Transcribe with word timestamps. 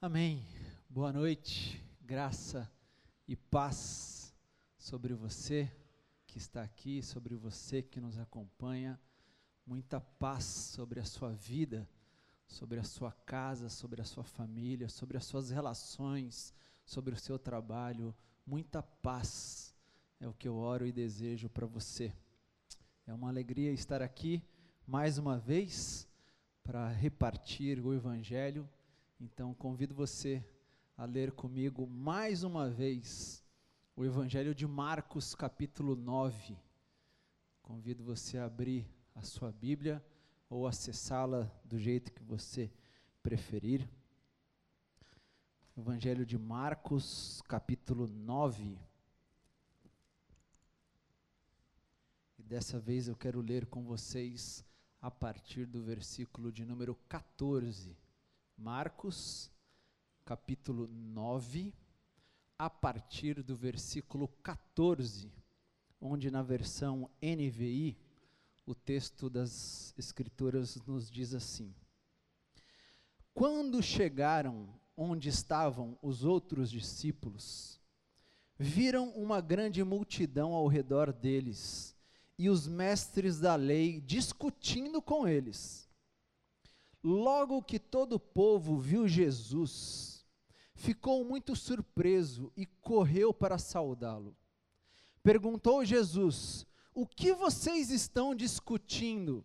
Amém. 0.00 0.46
Boa 0.88 1.12
noite, 1.12 1.84
graça 2.00 2.70
e 3.26 3.34
paz 3.34 4.32
sobre 4.78 5.12
você 5.12 5.68
que 6.24 6.38
está 6.38 6.62
aqui, 6.62 7.02
sobre 7.02 7.34
você 7.34 7.82
que 7.82 8.00
nos 8.00 8.16
acompanha. 8.16 8.96
Muita 9.66 10.00
paz 10.00 10.44
sobre 10.44 11.00
a 11.00 11.04
sua 11.04 11.32
vida, 11.32 11.84
sobre 12.46 12.78
a 12.78 12.84
sua 12.84 13.10
casa, 13.10 13.68
sobre 13.68 14.00
a 14.00 14.04
sua 14.04 14.22
família, 14.22 14.88
sobre 14.88 15.16
as 15.16 15.24
suas 15.24 15.50
relações, 15.50 16.54
sobre 16.84 17.12
o 17.12 17.18
seu 17.18 17.36
trabalho. 17.36 18.14
Muita 18.46 18.80
paz 18.80 19.74
é 20.20 20.28
o 20.28 20.32
que 20.32 20.46
eu 20.46 20.54
oro 20.54 20.86
e 20.86 20.92
desejo 20.92 21.48
para 21.48 21.66
você. 21.66 22.14
É 23.04 23.12
uma 23.12 23.30
alegria 23.30 23.72
estar 23.72 24.00
aqui 24.00 24.40
mais 24.86 25.18
uma 25.18 25.36
vez 25.36 26.06
para 26.62 26.86
repartir 26.86 27.84
o 27.84 27.92
Evangelho. 27.92 28.68
Então, 29.20 29.52
convido 29.52 29.96
você 29.96 30.44
a 30.96 31.04
ler 31.04 31.32
comigo 31.32 31.88
mais 31.88 32.44
uma 32.44 32.70
vez 32.70 33.44
o 33.96 34.04
Evangelho 34.04 34.54
de 34.54 34.64
Marcos, 34.64 35.34
capítulo 35.34 35.96
9. 35.96 36.56
Convido 37.60 38.04
você 38.04 38.38
a 38.38 38.44
abrir 38.44 38.88
a 39.16 39.22
sua 39.22 39.50
Bíblia 39.50 40.04
ou 40.48 40.68
acessá-la 40.68 41.50
do 41.64 41.80
jeito 41.80 42.12
que 42.12 42.22
você 42.22 42.70
preferir. 43.20 43.88
Evangelho 45.76 46.24
de 46.24 46.38
Marcos, 46.38 47.42
capítulo 47.48 48.06
9. 48.06 48.78
E 52.38 52.42
dessa 52.44 52.78
vez 52.78 53.08
eu 53.08 53.16
quero 53.16 53.40
ler 53.40 53.66
com 53.66 53.82
vocês 53.82 54.64
a 55.02 55.10
partir 55.10 55.66
do 55.66 55.82
versículo 55.82 56.52
de 56.52 56.64
número 56.64 56.94
14. 57.08 57.96
Marcos, 58.60 59.52
capítulo 60.24 60.88
9, 60.88 61.72
a 62.58 62.68
partir 62.68 63.40
do 63.40 63.54
versículo 63.54 64.26
14, 64.42 65.32
onde 66.00 66.28
na 66.28 66.42
versão 66.42 67.08
NVI, 67.22 67.96
o 68.66 68.74
texto 68.74 69.30
das 69.30 69.94
Escrituras 69.96 70.74
nos 70.84 71.08
diz 71.08 71.34
assim: 71.34 71.72
Quando 73.32 73.80
chegaram 73.80 74.68
onde 74.96 75.28
estavam 75.28 75.96
os 76.02 76.24
outros 76.24 76.68
discípulos, 76.68 77.80
viram 78.58 79.10
uma 79.10 79.40
grande 79.40 79.84
multidão 79.84 80.52
ao 80.52 80.66
redor 80.66 81.12
deles 81.12 81.96
e 82.36 82.50
os 82.50 82.66
mestres 82.66 83.38
da 83.38 83.54
lei 83.54 84.00
discutindo 84.00 85.00
com 85.00 85.28
eles. 85.28 85.87
Logo 87.08 87.62
que 87.62 87.78
todo 87.78 88.16
o 88.16 88.20
povo 88.20 88.76
viu 88.76 89.08
Jesus, 89.08 90.26
ficou 90.74 91.24
muito 91.24 91.56
surpreso 91.56 92.52
e 92.54 92.66
correu 92.66 93.32
para 93.32 93.56
saudá-lo. 93.56 94.36
Perguntou 95.22 95.86
Jesus: 95.86 96.66
O 96.94 97.06
que 97.06 97.32
vocês 97.32 97.90
estão 97.90 98.34
discutindo? 98.34 99.42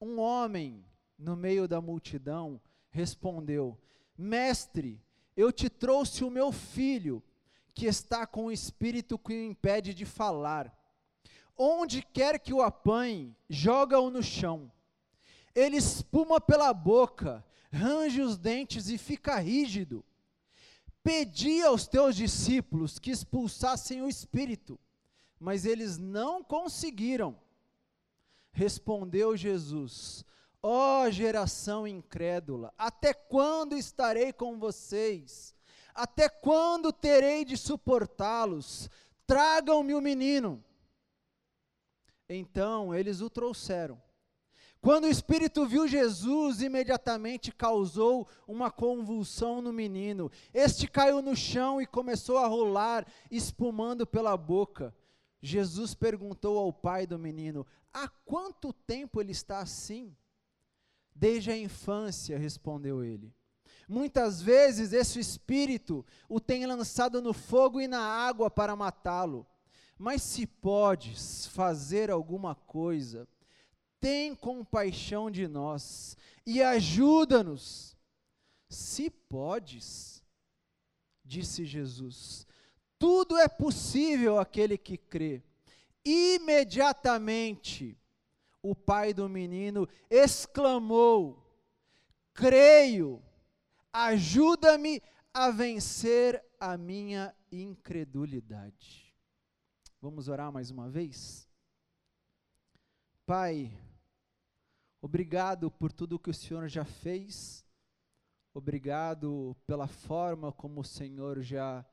Um 0.00 0.18
homem 0.18 0.82
no 1.18 1.36
meio 1.36 1.68
da 1.68 1.78
multidão 1.78 2.58
respondeu: 2.88 3.78
Mestre, 4.16 5.02
eu 5.36 5.52
te 5.52 5.68
trouxe 5.68 6.24
o 6.24 6.30
meu 6.30 6.50
filho, 6.50 7.22
que 7.74 7.84
está 7.84 8.26
com 8.26 8.46
o 8.46 8.52
espírito 8.52 9.18
que 9.18 9.34
o 9.34 9.44
impede 9.44 9.92
de 9.92 10.06
falar 10.06 10.74
onde 11.58 12.02
quer 12.02 12.38
que 12.38 12.54
o 12.54 12.62
apanhe, 12.62 13.36
joga-o 13.50 14.10
no 14.10 14.22
chão. 14.22 14.70
Ele 15.58 15.76
espuma 15.76 16.40
pela 16.40 16.72
boca, 16.72 17.44
range 17.72 18.22
os 18.22 18.38
dentes 18.38 18.88
e 18.88 18.96
fica 18.96 19.40
rígido. 19.40 20.04
Pedi 21.02 21.60
aos 21.62 21.84
teus 21.88 22.14
discípulos 22.14 23.00
que 23.00 23.10
expulsassem 23.10 24.00
o 24.00 24.08
espírito, 24.08 24.78
mas 25.36 25.64
eles 25.64 25.98
não 25.98 26.44
conseguiram. 26.44 27.36
Respondeu 28.52 29.36
Jesus: 29.36 30.24
Ó 30.62 31.02
oh, 31.02 31.10
geração 31.10 31.88
incrédula, 31.88 32.72
até 32.78 33.12
quando 33.12 33.76
estarei 33.76 34.32
com 34.32 34.60
vocês? 34.60 35.56
Até 35.92 36.28
quando 36.28 36.92
terei 36.92 37.44
de 37.44 37.56
suportá-los? 37.56 38.88
Tragam-me 39.26 39.92
o 39.92 40.00
menino. 40.00 40.64
Então 42.28 42.94
eles 42.94 43.20
o 43.20 43.28
trouxeram. 43.28 44.00
Quando 44.80 45.04
o 45.04 45.10
espírito 45.10 45.66
viu 45.66 45.88
Jesus, 45.88 46.62
imediatamente 46.62 47.50
causou 47.50 48.28
uma 48.46 48.70
convulsão 48.70 49.60
no 49.60 49.72
menino. 49.72 50.30
Este 50.54 50.86
caiu 50.86 51.20
no 51.20 51.34
chão 51.34 51.82
e 51.82 51.86
começou 51.86 52.38
a 52.38 52.46
rolar, 52.46 53.04
espumando 53.30 54.06
pela 54.06 54.36
boca. 54.36 54.94
Jesus 55.42 55.94
perguntou 55.94 56.58
ao 56.58 56.72
pai 56.72 57.06
do 57.06 57.18
menino: 57.18 57.66
Há 57.92 58.08
quanto 58.08 58.72
tempo 58.72 59.20
ele 59.20 59.32
está 59.32 59.58
assim? 59.58 60.16
Desde 61.14 61.50
a 61.50 61.56
infância, 61.56 62.38
respondeu 62.38 63.02
ele. 63.02 63.34
Muitas 63.88 64.40
vezes 64.40 64.92
esse 64.92 65.18
espírito 65.18 66.06
o 66.28 66.38
tem 66.38 66.66
lançado 66.66 67.20
no 67.20 67.32
fogo 67.32 67.80
e 67.80 67.88
na 67.88 68.00
água 68.00 68.48
para 68.48 68.76
matá-lo. 68.76 69.46
Mas 69.98 70.22
se 70.22 70.46
podes 70.46 71.46
fazer 71.46 72.10
alguma 72.10 72.54
coisa, 72.54 73.26
tem 74.00 74.34
compaixão 74.34 75.30
de 75.30 75.46
nós 75.46 76.16
e 76.46 76.62
ajuda-nos. 76.62 77.96
Se 78.68 79.08
podes, 79.10 80.22
disse 81.24 81.64
Jesus, 81.64 82.46
tudo 82.98 83.36
é 83.38 83.48
possível 83.48 84.38
aquele 84.38 84.76
que 84.76 84.96
crê. 84.96 85.42
Imediatamente, 86.04 87.96
o 88.62 88.74
pai 88.74 89.14
do 89.14 89.28
menino 89.28 89.88
exclamou: 90.10 91.44
Creio, 92.34 93.22
ajuda-me 93.92 95.02
a 95.32 95.50
vencer 95.50 96.44
a 96.58 96.76
minha 96.76 97.34
incredulidade. 97.50 99.14
Vamos 100.00 100.28
orar 100.28 100.52
mais 100.52 100.70
uma 100.70 100.88
vez? 100.88 101.48
Pai, 103.26 103.70
obrigado 105.00 105.70
por 105.70 105.92
tudo 105.92 106.18
que 106.18 106.30
o 106.30 106.34
Senhor 106.34 106.68
já 106.68 106.84
fez, 106.84 107.64
obrigado 108.52 109.56
pela 109.66 109.86
forma 109.86 110.52
como 110.52 110.80
o 110.80 110.84
Senhor 110.84 111.40
já 111.40 111.84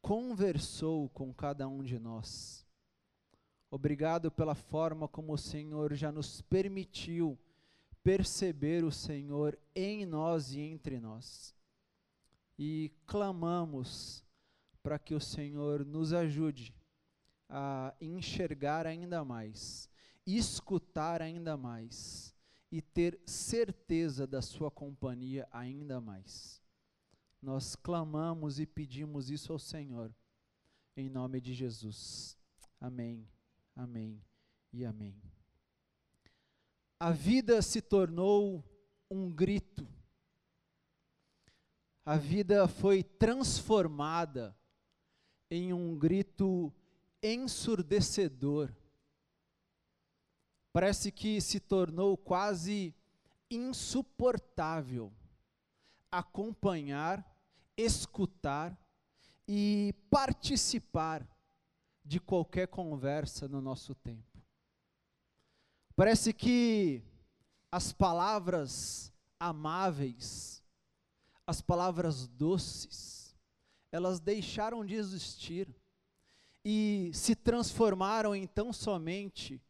conversou 0.00 1.08
com 1.10 1.32
cada 1.32 1.68
um 1.68 1.82
de 1.82 1.98
nós. 1.98 2.66
Obrigado 3.70 4.30
pela 4.30 4.54
forma 4.54 5.08
como 5.08 5.32
o 5.32 5.38
Senhor 5.38 5.94
já 5.94 6.12
nos 6.12 6.42
permitiu 6.42 7.38
perceber 8.02 8.84
o 8.84 8.92
Senhor 8.92 9.58
em 9.74 10.04
nós 10.04 10.52
e 10.52 10.60
entre 10.60 11.00
nós. 11.00 11.54
E 12.58 12.92
clamamos 13.06 14.22
para 14.82 14.98
que 14.98 15.14
o 15.14 15.20
Senhor 15.20 15.86
nos 15.86 16.12
ajude 16.12 16.74
a 17.48 17.94
enxergar 18.00 18.86
ainda 18.86 19.24
mais, 19.24 19.88
escutar 20.26 21.22
ainda 21.22 21.56
mais 21.56 22.31
e 22.72 22.80
ter 22.80 23.20
certeza 23.26 24.26
da 24.26 24.40
Sua 24.40 24.70
companhia 24.70 25.46
ainda 25.52 26.00
mais. 26.00 26.62
Nós 27.42 27.76
clamamos 27.76 28.58
e 28.58 28.64
pedimos 28.64 29.28
isso 29.28 29.52
ao 29.52 29.58
Senhor, 29.58 30.10
em 30.96 31.10
nome 31.10 31.38
de 31.38 31.52
Jesus. 31.52 32.38
Amém, 32.80 33.28
amém 33.76 34.24
e 34.72 34.86
amém. 34.86 35.14
A 36.98 37.10
vida 37.10 37.60
se 37.60 37.82
tornou 37.82 38.64
um 39.10 39.30
grito, 39.30 39.86
a 42.06 42.16
vida 42.16 42.66
foi 42.66 43.02
transformada 43.02 44.56
em 45.50 45.74
um 45.74 45.98
grito 45.98 46.72
ensurdecedor. 47.22 48.74
Parece 50.72 51.12
que 51.12 51.40
se 51.40 51.60
tornou 51.60 52.16
quase 52.16 52.94
insuportável 53.50 55.12
acompanhar, 56.10 57.26
escutar 57.76 58.78
e 59.46 59.94
participar 60.10 61.26
de 62.04 62.20
qualquer 62.20 62.68
conversa 62.68 63.48
no 63.48 63.60
nosso 63.60 63.94
tempo. 63.94 64.42
Parece 65.94 66.32
que 66.32 67.02
as 67.70 67.92
palavras 67.92 69.12
amáveis, 69.38 70.62
as 71.46 71.60
palavras 71.60 72.26
doces, 72.28 73.34
elas 73.90 74.20
deixaram 74.20 74.84
de 74.84 74.94
existir 74.94 75.74
e 76.64 77.10
se 77.12 77.34
transformaram 77.34 78.34
em 78.34 78.46
tão 78.46 78.72
somente 78.72 79.60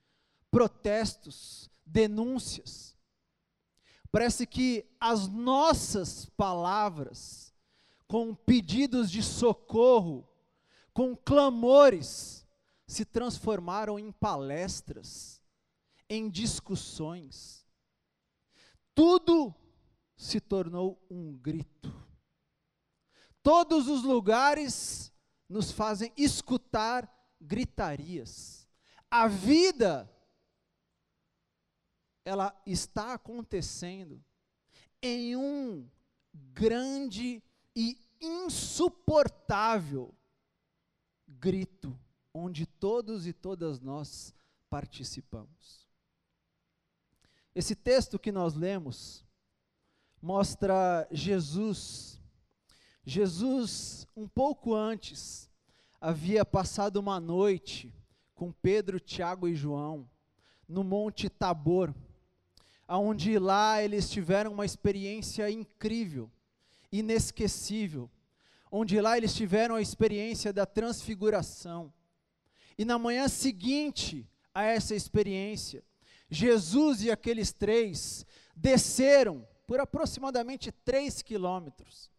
protestos, 0.52 1.70
denúncias. 1.84 2.94
Parece 4.12 4.46
que 4.46 4.86
as 5.00 5.26
nossas 5.26 6.26
palavras, 6.26 7.54
com 8.06 8.34
pedidos 8.34 9.10
de 9.10 9.22
socorro, 9.22 10.28
com 10.92 11.16
clamores, 11.16 12.46
se 12.86 13.06
transformaram 13.06 13.98
em 13.98 14.12
palestras, 14.12 15.40
em 16.10 16.28
discussões. 16.28 17.66
Tudo 18.94 19.54
se 20.14 20.38
tornou 20.38 21.02
um 21.10 21.32
grito. 21.32 21.90
Todos 23.42 23.88
os 23.88 24.02
lugares 24.02 25.10
nos 25.48 25.72
fazem 25.72 26.12
escutar 26.18 27.10
gritarias. 27.40 28.68
A 29.10 29.26
vida 29.26 30.08
ela 32.24 32.54
está 32.66 33.14
acontecendo 33.14 34.22
em 35.02 35.36
um 35.36 35.88
grande 36.32 37.42
e 37.74 37.98
insuportável 38.20 40.14
grito, 41.26 41.98
onde 42.32 42.66
todos 42.66 43.26
e 43.26 43.32
todas 43.32 43.80
nós 43.80 44.32
participamos. 44.70 45.86
Esse 47.54 47.74
texto 47.74 48.18
que 48.18 48.32
nós 48.32 48.54
lemos 48.54 49.26
mostra 50.20 51.06
Jesus. 51.10 52.20
Jesus, 53.04 54.06
um 54.16 54.28
pouco 54.28 54.74
antes, 54.74 55.50
havia 56.00 56.44
passado 56.44 56.98
uma 56.98 57.18
noite 57.18 57.92
com 58.34 58.52
Pedro, 58.52 59.00
Tiago 59.00 59.48
e 59.48 59.54
João 59.54 60.08
no 60.68 60.82
Monte 60.84 61.28
Tabor 61.28 61.92
aonde 62.86 63.38
lá 63.38 63.82
eles 63.82 64.10
tiveram 64.10 64.52
uma 64.52 64.64
experiência 64.64 65.50
incrível, 65.50 66.30
inesquecível, 66.90 68.10
onde 68.70 69.00
lá 69.00 69.16
eles 69.16 69.34
tiveram 69.34 69.74
a 69.74 69.82
experiência 69.82 70.52
da 70.52 70.66
transfiguração. 70.66 71.92
E 72.76 72.84
na 72.84 72.98
manhã 72.98 73.28
seguinte 73.28 74.28
a 74.54 74.62
essa 74.64 74.94
experiência, 74.94 75.82
Jesus 76.30 77.02
e 77.02 77.10
aqueles 77.10 77.52
três 77.52 78.24
desceram 78.56 79.46
por 79.66 79.80
aproximadamente 79.80 80.72
três 80.72 81.22
quilômetros. 81.22 82.10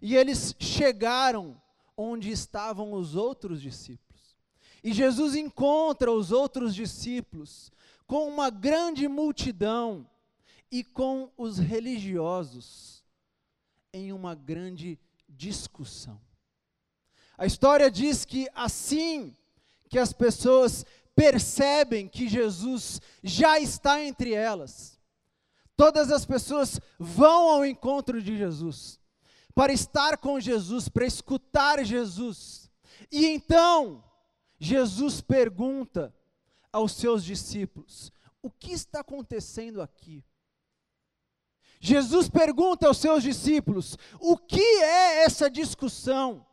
E 0.00 0.14
eles 0.14 0.54
chegaram 0.58 1.60
onde 1.96 2.30
estavam 2.30 2.92
os 2.92 3.14
outros 3.14 3.60
discípulos. 3.60 4.36
E 4.84 4.92
Jesus 4.92 5.34
encontra 5.34 6.12
os 6.12 6.30
outros 6.30 6.74
discípulos 6.74 7.72
com 8.06 8.28
uma 8.28 8.50
grande 8.50 9.08
multidão 9.08 10.08
e 10.70 10.84
com 10.84 11.30
os 11.36 11.58
religiosos 11.58 13.04
em 13.92 14.12
uma 14.12 14.34
grande 14.34 14.98
discussão. 15.28 16.20
A 17.36 17.46
história 17.46 17.90
diz 17.90 18.24
que 18.24 18.48
assim 18.54 19.34
que 19.88 19.98
as 19.98 20.12
pessoas 20.12 20.84
percebem 21.14 22.08
que 22.08 22.28
Jesus 22.28 23.00
já 23.22 23.58
está 23.58 24.02
entre 24.02 24.32
elas, 24.34 24.98
todas 25.76 26.10
as 26.10 26.26
pessoas 26.26 26.80
vão 26.98 27.48
ao 27.50 27.64
encontro 27.64 28.22
de 28.22 28.36
Jesus, 28.36 29.00
para 29.54 29.72
estar 29.72 30.18
com 30.18 30.38
Jesus, 30.38 30.88
para 30.88 31.06
escutar 31.06 31.82
Jesus. 31.84 32.70
E 33.10 33.26
então, 33.26 34.04
Jesus 34.58 35.20
pergunta 35.20 36.14
aos 36.76 36.92
seus 36.92 37.24
discípulos: 37.24 38.12
O 38.42 38.50
que 38.50 38.72
está 38.72 39.00
acontecendo 39.00 39.80
aqui? 39.80 40.22
Jesus 41.80 42.28
pergunta 42.28 42.86
aos 42.86 42.98
seus 42.98 43.22
discípulos: 43.22 43.96
O 44.20 44.36
que 44.36 44.60
é 44.60 45.24
essa 45.24 45.50
discussão? 45.50 46.46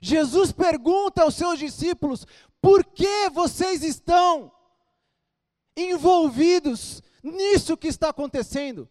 Jesus 0.00 0.52
pergunta 0.52 1.22
aos 1.22 1.34
seus 1.34 1.58
discípulos: 1.58 2.24
Por 2.60 2.84
que 2.84 3.28
vocês 3.30 3.82
estão 3.82 4.52
envolvidos 5.76 7.02
nisso 7.22 7.76
que 7.76 7.88
está 7.88 8.10
acontecendo? 8.10 8.88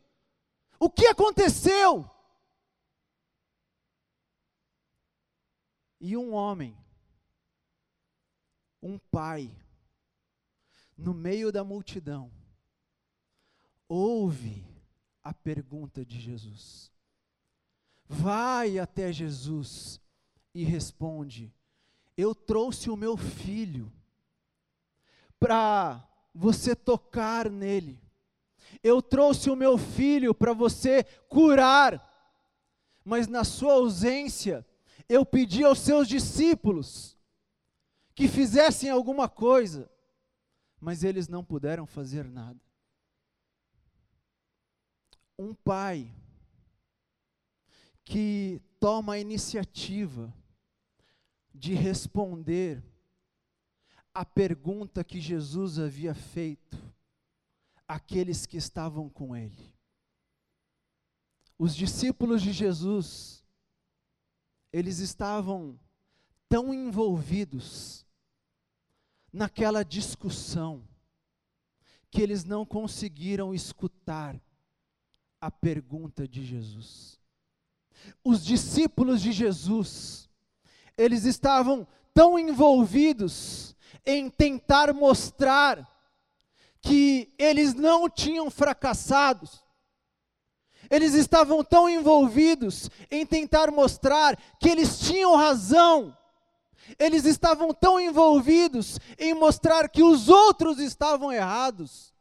O 0.77 0.89
que 0.89 1.07
aconteceu? 1.07 2.09
E 5.99 6.17
um 6.17 6.33
homem, 6.33 6.75
um 8.81 8.97
pai, 8.97 9.55
no 10.97 11.13
meio 11.13 11.51
da 11.51 11.63
multidão, 11.63 12.31
ouve 13.87 14.65
a 15.23 15.33
pergunta 15.33 16.05
de 16.05 16.19
Jesus. 16.19 16.91
Vai 18.07 18.79
até 18.79 19.11
Jesus 19.11 19.99
e 20.53 20.63
responde: 20.63 21.53
Eu 22.15 22.33
trouxe 22.33 22.89
o 22.89 22.95
meu 22.95 23.17
filho 23.17 23.91
para 25.39 26.07
você 26.33 26.75
tocar 26.75 27.49
nele. 27.49 27.99
Eu 28.83 29.01
trouxe 29.01 29.49
o 29.49 29.55
meu 29.55 29.77
filho 29.77 30.33
para 30.33 30.53
você 30.53 31.03
curar. 31.27 32.09
Mas 33.03 33.27
na 33.27 33.43
sua 33.43 33.73
ausência, 33.73 34.65
eu 35.09 35.25
pedi 35.25 35.63
aos 35.63 35.79
seus 35.79 36.07
discípulos 36.07 37.17
que 38.15 38.27
fizessem 38.27 38.89
alguma 38.89 39.27
coisa 39.27 39.90
mas 40.81 41.03
eles 41.03 41.27
não 41.27 41.43
puderam 41.43 41.85
fazer 41.85 42.25
nada. 42.25 42.59
Um 45.37 45.53
pai 45.53 46.11
que 48.03 48.59
toma 48.79 49.13
a 49.13 49.19
iniciativa 49.19 50.33
de 51.53 51.75
responder 51.75 52.83
a 54.13 54.25
pergunta 54.25 55.03
que 55.03 55.21
Jesus 55.21 55.77
havia 55.77 56.15
feito 56.15 56.77
àqueles 57.87 58.47
que 58.47 58.57
estavam 58.57 59.07
com 59.07 59.35
ele. 59.35 59.71
Os 61.59 61.75
discípulos 61.75 62.41
de 62.41 62.51
Jesus, 62.51 63.45
eles 64.73 64.97
estavam 64.97 65.79
tão 66.49 66.73
envolvidos 66.73 68.05
naquela 69.31 69.83
discussão 69.83 70.83
que 72.09 72.21
eles 72.21 72.43
não 72.43 72.65
conseguiram 72.65 73.53
escutar 73.53 74.35
a 75.39 75.49
pergunta 75.49 76.27
de 76.27 76.43
Jesus. 76.43 77.19
Os 78.23 78.43
discípulos 78.43 79.21
de 79.21 79.31
Jesus, 79.31 80.29
eles 80.97 81.23
estavam 81.23 81.87
tão 82.13 82.37
envolvidos 82.37 83.75
em 84.05 84.29
tentar 84.29 84.93
mostrar 84.93 85.87
que 86.81 87.33
eles 87.37 87.73
não 87.73 88.09
tinham 88.09 88.49
fracassado, 88.49 89.47
eles 90.89 91.13
estavam 91.13 91.63
tão 91.63 91.87
envolvidos 91.87 92.89
em 93.09 93.25
tentar 93.25 93.71
mostrar 93.71 94.35
que 94.59 94.67
eles 94.67 94.99
tinham 94.99 95.37
razão, 95.37 96.17
eles 96.97 97.25
estavam 97.25 97.73
tão 97.73 97.99
envolvidos 97.99 98.99
em 99.17 99.33
mostrar 99.33 99.89
que 99.89 100.03
os 100.03 100.29
outros 100.29 100.79
estavam 100.79 101.31
errados, 101.31 102.13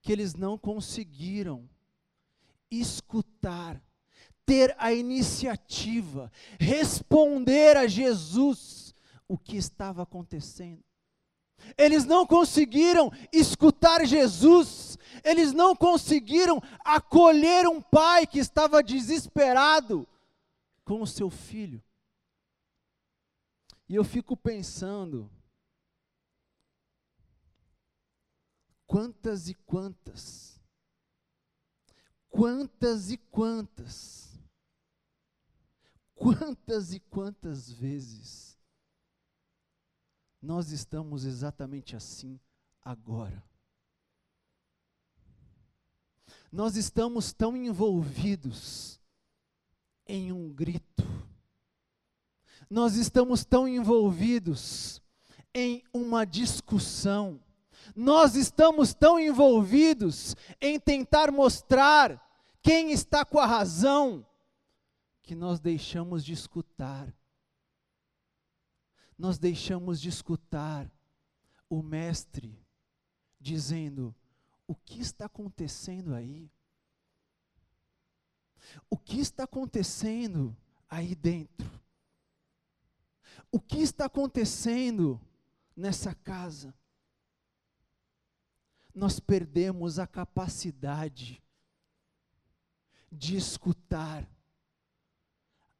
que 0.00 0.12
eles 0.12 0.34
não 0.34 0.56
conseguiram 0.56 1.68
escutar, 2.70 3.80
ter 4.44 4.74
a 4.78 4.92
iniciativa, 4.92 6.30
responder 6.58 7.76
a 7.76 7.86
Jesus 7.86 8.94
o 9.28 9.36
que 9.36 9.56
estava 9.56 10.02
acontecendo. 10.02 10.84
Eles 11.76 12.04
não 12.04 12.26
conseguiram 12.26 13.10
escutar 13.32 14.06
Jesus, 14.06 14.96
eles 15.24 15.52
não 15.52 15.74
conseguiram 15.74 16.62
acolher 16.84 17.66
um 17.66 17.80
pai 17.80 18.26
que 18.26 18.38
estava 18.38 18.82
desesperado 18.82 20.06
com 20.84 21.02
o 21.02 21.06
seu 21.06 21.28
filho. 21.28 21.82
E 23.88 23.94
eu 23.94 24.02
fico 24.02 24.36
pensando, 24.36 25.30
quantas 28.86 29.48
e 29.48 29.54
quantas, 29.54 30.60
quantas 32.28 33.10
e 33.10 33.16
quantas, 33.16 34.38
quantas 36.14 36.92
e 36.92 37.00
quantas 37.00 37.70
vezes 37.70 38.58
nós 40.42 40.70
estamos 40.70 41.24
exatamente 41.24 41.96
assim 41.96 42.40
agora. 42.82 43.42
Nós 46.50 46.76
estamos 46.76 47.32
tão 47.32 47.56
envolvidos 47.56 49.00
em 50.06 50.32
um 50.32 50.52
grito, 50.52 51.02
nós 52.68 52.96
estamos 52.96 53.44
tão 53.44 53.66
envolvidos 53.66 55.00
em 55.54 55.82
uma 55.92 56.24
discussão, 56.24 57.40
Nós 57.94 58.34
estamos 58.34 58.92
tão 58.92 59.18
envolvidos 59.18 60.34
em 60.60 60.78
tentar 60.78 61.30
mostrar 61.30 62.20
quem 62.60 62.90
está 62.90 63.24
com 63.24 63.38
a 63.38 63.46
razão, 63.46 64.26
que 65.22 65.34
nós 65.34 65.60
deixamos 65.60 66.24
de 66.24 66.32
escutar. 66.32 67.14
Nós 69.16 69.38
deixamos 69.38 70.00
de 70.00 70.08
escutar 70.08 70.90
o 71.70 71.82
Mestre 71.82 72.60
dizendo: 73.40 74.14
o 74.66 74.74
que 74.74 75.00
está 75.00 75.26
acontecendo 75.26 76.14
aí? 76.14 76.50
O 78.90 78.98
que 78.98 79.20
está 79.20 79.44
acontecendo 79.44 80.54
aí 80.88 81.14
dentro? 81.14 81.70
O 83.56 83.58
que 83.58 83.78
está 83.78 84.04
acontecendo 84.04 85.18
nessa 85.74 86.14
casa? 86.14 86.74
Nós 88.94 89.18
perdemos 89.18 89.98
a 89.98 90.06
capacidade 90.06 91.42
de 93.10 93.34
escutar 93.34 94.30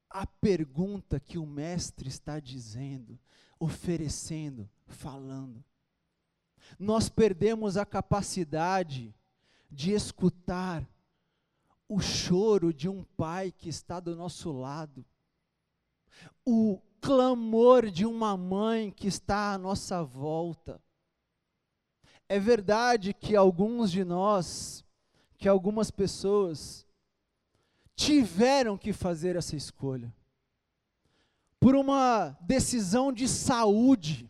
a 0.09 0.26
pergunta 0.26 1.21
que 1.21 1.37
o 1.37 1.45
Mestre 1.45 2.09
está 2.09 2.40
dizendo, 2.40 3.21
oferecendo, 3.61 4.66
falando. 4.87 5.62
Nós 6.78 7.11
perdemos 7.11 7.76
a 7.76 7.85
capacidade 7.85 9.14
de 9.71 9.92
escutar 9.92 10.88
o 11.87 12.00
choro 12.00 12.73
de 12.73 12.88
um 12.88 13.04
pai 13.04 13.52
que 13.52 13.68
está 13.68 14.00
do 14.00 14.16
nosso 14.16 14.50
lado, 14.50 15.04
o 16.44 16.80
clamor 17.00 17.90
de 17.90 18.04
uma 18.04 18.37
mãe 18.37 18.90
que 18.90 19.06
está 19.06 19.52
à 19.52 19.58
nossa 19.58 20.02
volta. 20.02 20.80
É 22.28 22.38
verdade 22.38 23.14
que 23.14 23.37
alguns 23.37 23.90
de 23.90 24.04
nós, 24.04 24.85
que 25.38 25.49
algumas 25.49 25.90
pessoas, 25.90 26.85
tiveram 27.94 28.76
que 28.76 28.92
fazer 28.92 29.37
essa 29.37 29.56
escolha, 29.56 30.12
por 31.61 31.75
uma 31.75 32.37
decisão 32.40 33.12
de 33.12 33.26
saúde. 33.26 34.28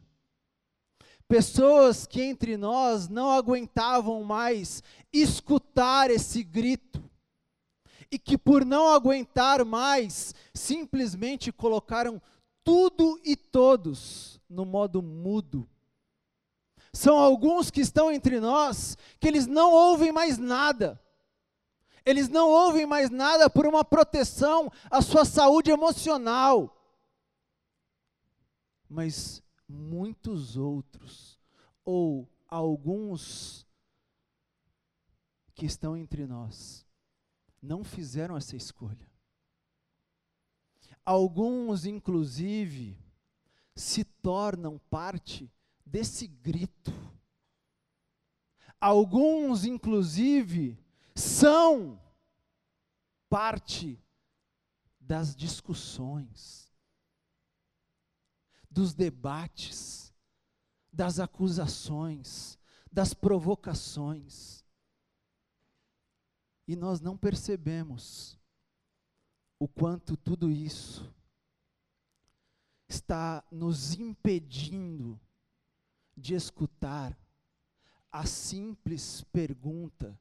Pessoas 1.26 2.06
que 2.06 2.22
entre 2.22 2.56
nós 2.56 3.08
não 3.08 3.30
aguentavam 3.30 4.22
mais 4.22 4.82
escutar 5.12 6.10
esse 6.10 6.44
grito, 6.44 7.05
e 8.10 8.18
que 8.18 8.38
por 8.38 8.64
não 8.64 8.88
aguentar 8.88 9.64
mais, 9.64 10.34
simplesmente 10.54 11.52
colocaram 11.52 12.20
tudo 12.62 13.20
e 13.24 13.36
todos 13.36 14.40
no 14.48 14.64
modo 14.64 15.02
mudo. 15.02 15.68
São 16.92 17.18
alguns 17.18 17.70
que 17.70 17.80
estão 17.80 18.10
entre 18.10 18.40
nós 18.40 18.96
que 19.20 19.28
eles 19.28 19.46
não 19.46 19.72
ouvem 19.72 20.12
mais 20.12 20.38
nada. 20.38 21.00
Eles 22.06 22.28
não 22.28 22.48
ouvem 22.48 22.86
mais 22.86 23.10
nada 23.10 23.50
por 23.50 23.66
uma 23.66 23.84
proteção 23.84 24.70
à 24.90 25.02
sua 25.02 25.24
saúde 25.24 25.70
emocional. 25.70 26.72
Mas 28.88 29.42
muitos 29.68 30.56
outros, 30.56 31.38
ou 31.84 32.28
alguns 32.48 33.66
que 35.54 35.66
estão 35.66 35.96
entre 35.96 36.26
nós, 36.26 36.85
não 37.62 37.82
fizeram 37.82 38.36
essa 38.36 38.56
escolha. 38.56 39.10
Alguns, 41.04 41.86
inclusive, 41.86 42.98
se 43.74 44.04
tornam 44.04 44.78
parte 44.90 45.52
desse 45.84 46.26
grito. 46.26 46.92
Alguns, 48.80 49.64
inclusive, 49.64 50.78
são 51.14 52.00
parte 53.28 54.02
das 55.00 55.34
discussões, 55.34 56.72
dos 58.70 58.92
debates, 58.92 60.12
das 60.92 61.20
acusações, 61.20 62.58
das 62.90 63.14
provocações 63.14 64.65
e 66.66 66.74
nós 66.74 67.00
não 67.00 67.16
percebemos 67.16 68.38
o 69.58 69.68
quanto 69.68 70.16
tudo 70.16 70.50
isso 70.50 71.12
está 72.88 73.44
nos 73.50 73.94
impedindo 73.94 75.18
de 76.16 76.34
escutar 76.34 77.16
a 78.10 78.24
simples 78.24 79.22
pergunta 79.32 80.18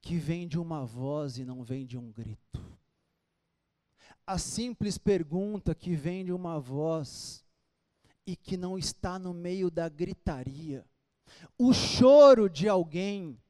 que 0.00 0.16
vem 0.18 0.46
de 0.46 0.58
uma 0.58 0.84
voz 0.84 1.38
e 1.38 1.44
não 1.44 1.62
vem 1.62 1.84
de 1.86 1.98
um 1.98 2.10
grito. 2.10 2.64
A 4.26 4.38
simples 4.38 4.98
pergunta 4.98 5.74
que 5.74 5.94
vem 5.94 6.24
de 6.24 6.32
uma 6.32 6.58
voz 6.58 7.44
e 8.26 8.34
que 8.34 8.56
não 8.56 8.76
está 8.76 9.18
no 9.18 9.32
meio 9.32 9.70
da 9.70 9.88
gritaria. 9.88 10.84
O 11.56 11.72
choro 11.72 12.48
de 12.48 12.68
alguém 12.68 13.40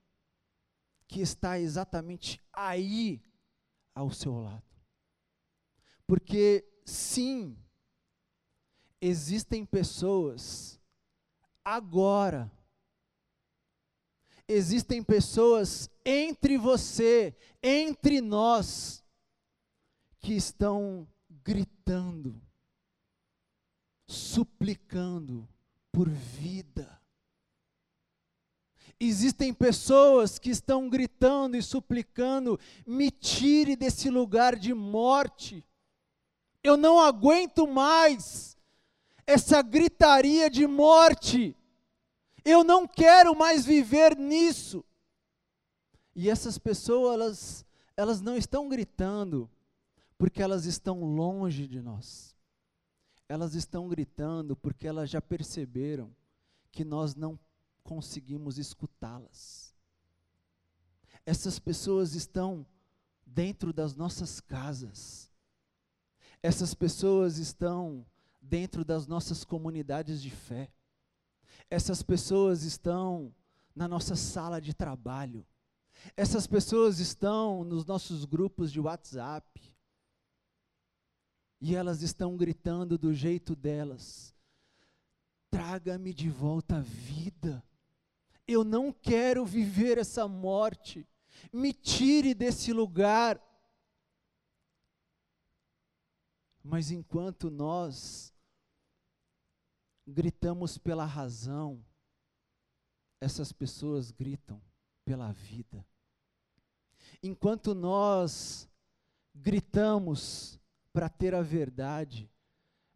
que 1.08 1.20
está 1.20 1.58
exatamente 1.58 2.40
aí 2.52 3.22
ao 3.94 4.10
seu 4.10 4.38
lado. 4.38 4.62
Porque, 6.06 6.66
sim, 6.84 7.56
existem 9.00 9.64
pessoas 9.64 10.80
agora, 11.64 12.50
existem 14.46 15.02
pessoas 15.02 15.90
entre 16.04 16.56
você, 16.56 17.36
entre 17.62 18.20
nós, 18.20 19.04
que 20.20 20.34
estão 20.34 21.08
gritando, 21.30 22.40
suplicando 24.06 25.48
por 25.92 26.08
vida 26.08 27.00
Existem 28.98 29.52
pessoas 29.52 30.38
que 30.38 30.48
estão 30.48 30.88
gritando 30.88 31.56
e 31.56 31.62
suplicando: 31.62 32.58
me 32.86 33.10
tire 33.10 33.76
desse 33.76 34.08
lugar 34.08 34.56
de 34.56 34.72
morte. 34.72 35.64
Eu 36.62 36.76
não 36.76 36.98
aguento 36.98 37.66
mais 37.66 38.56
essa 39.26 39.60
gritaria 39.60 40.48
de 40.48 40.66
morte. 40.66 41.54
Eu 42.44 42.64
não 42.64 42.86
quero 42.86 43.36
mais 43.36 43.66
viver 43.66 44.16
nisso. 44.16 44.84
E 46.14 46.30
essas 46.30 46.56
pessoas, 46.56 47.14
elas, 47.14 47.66
elas 47.96 48.20
não 48.22 48.36
estão 48.36 48.68
gritando 48.68 49.50
porque 50.16 50.42
elas 50.42 50.64
estão 50.64 51.04
longe 51.04 51.66
de 51.66 51.82
nós. 51.82 52.34
Elas 53.28 53.54
estão 53.54 53.88
gritando 53.88 54.56
porque 54.56 54.86
elas 54.86 55.10
já 55.10 55.20
perceberam 55.20 56.14
que 56.72 56.84
nós 56.84 57.14
não 57.14 57.38
conseguimos 57.87 58.59
escutá-las. 58.59 59.75
Essas 61.25 61.59
pessoas 61.59 62.14
estão 62.14 62.66
dentro 63.25 63.73
das 63.73 63.97
nossas 63.97 64.40
casas. 64.40 65.31
Essas 66.43 66.75
pessoas 66.75 67.38
estão 67.38 68.05
dentro 68.40 68.85
das 68.85 69.07
nossas 69.07 69.45
comunidades 69.45 70.21
de 70.21 70.31
fé. 70.31 70.71
Essas 71.71 72.02
pessoas 72.02 72.62
estão 72.62 73.35
na 73.75 73.88
nossa 73.88 74.14
sala 74.14 74.61
de 74.61 74.75
trabalho. 74.75 75.47
Essas 76.16 76.47
pessoas 76.47 77.00
estão 77.00 77.64
nos 77.64 77.85
nossos 77.85 78.25
grupos 78.25 78.71
de 78.71 78.81
WhatsApp. 78.81 79.75
E 81.61 81.75
elas 81.75 82.02
estão 82.02 82.37
gritando 82.37 82.99
do 82.99 83.12
jeito 83.12 83.57
delas: 83.57 84.35
traga-me 85.50 86.12
de 86.12 86.28
volta 86.28 86.76
a 86.76 86.81
vida. 86.81 87.64
Eu 88.46 88.62
não 88.62 88.92
quero 88.92 89.44
viver 89.44 89.98
essa 89.98 90.28
morte. 90.28 91.06
Me 91.52 91.72
tire 91.72 92.34
desse 92.34 92.72
lugar. 92.72 93.40
Mas 96.62 96.90
enquanto 96.90 97.50
nós 97.50 98.32
gritamos 100.06 100.78
pela 100.78 101.04
razão, 101.04 101.84
essas 103.20 103.52
pessoas 103.52 104.10
gritam 104.10 104.60
pela 105.04 105.32
vida. 105.32 105.84
Enquanto 107.22 107.74
nós 107.74 108.68
gritamos 109.34 110.60
para 110.92 111.08
ter 111.08 111.34
a 111.34 111.42
verdade, 111.42 112.30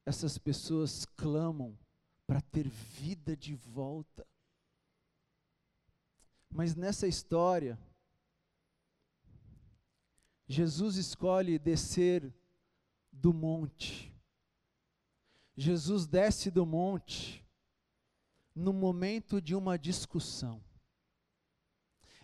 essas 0.05 0.39
pessoas 0.39 1.05
clamam 1.05 1.79
para 2.27 2.41
ter 2.41 2.69
vida 2.69 3.37
de 3.37 3.55
volta. 3.55 4.27
Mas 6.51 6.75
nessa 6.75 7.07
história, 7.07 7.79
Jesus 10.49 10.97
escolhe 10.97 11.59
descer 11.59 12.35
do 13.13 13.33
monte. 13.33 14.13
Jesus 15.57 16.07
desce 16.07 16.51
do 16.51 16.67
monte 16.67 17.47
no 18.55 18.73
momento 18.73 19.41
de 19.41 19.55
uma 19.55 19.79
discussão. 19.79 20.61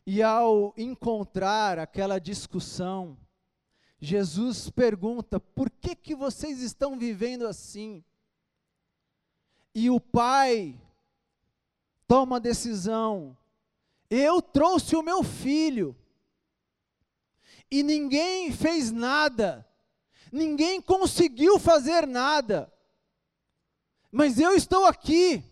E 0.04 0.23
ao 0.23 0.75
encontrar 0.76 1.78
aquela 1.78 2.18
discussão, 2.18 3.16
Jesus 4.00 4.71
pergunta: 4.71 5.38
"Por 5.38 5.71
que 5.71 5.95
que 5.95 6.14
vocês 6.14 6.61
estão 6.61 6.99
vivendo 6.99 7.47
assim?" 7.47 8.04
E 9.75 9.90
o 9.90 10.00
pai 10.00 10.80
toma 12.09 12.37
a 12.37 12.40
decisão: 12.40 13.37
"Eu 14.09 14.41
trouxe 14.41 14.95
o 14.97 15.03
meu 15.03 15.23
filho 15.23 15.97
e 17.71 17.83
ninguém 17.83 18.53
fez 18.53 18.91
nada. 18.91 19.67
Ninguém 20.31 20.81
conseguiu 20.81 21.59
fazer 21.59 22.07
nada. 22.07 22.73
Mas 24.11 24.39
eu 24.39 24.53
estou 24.53 24.87
aqui. 24.87 25.43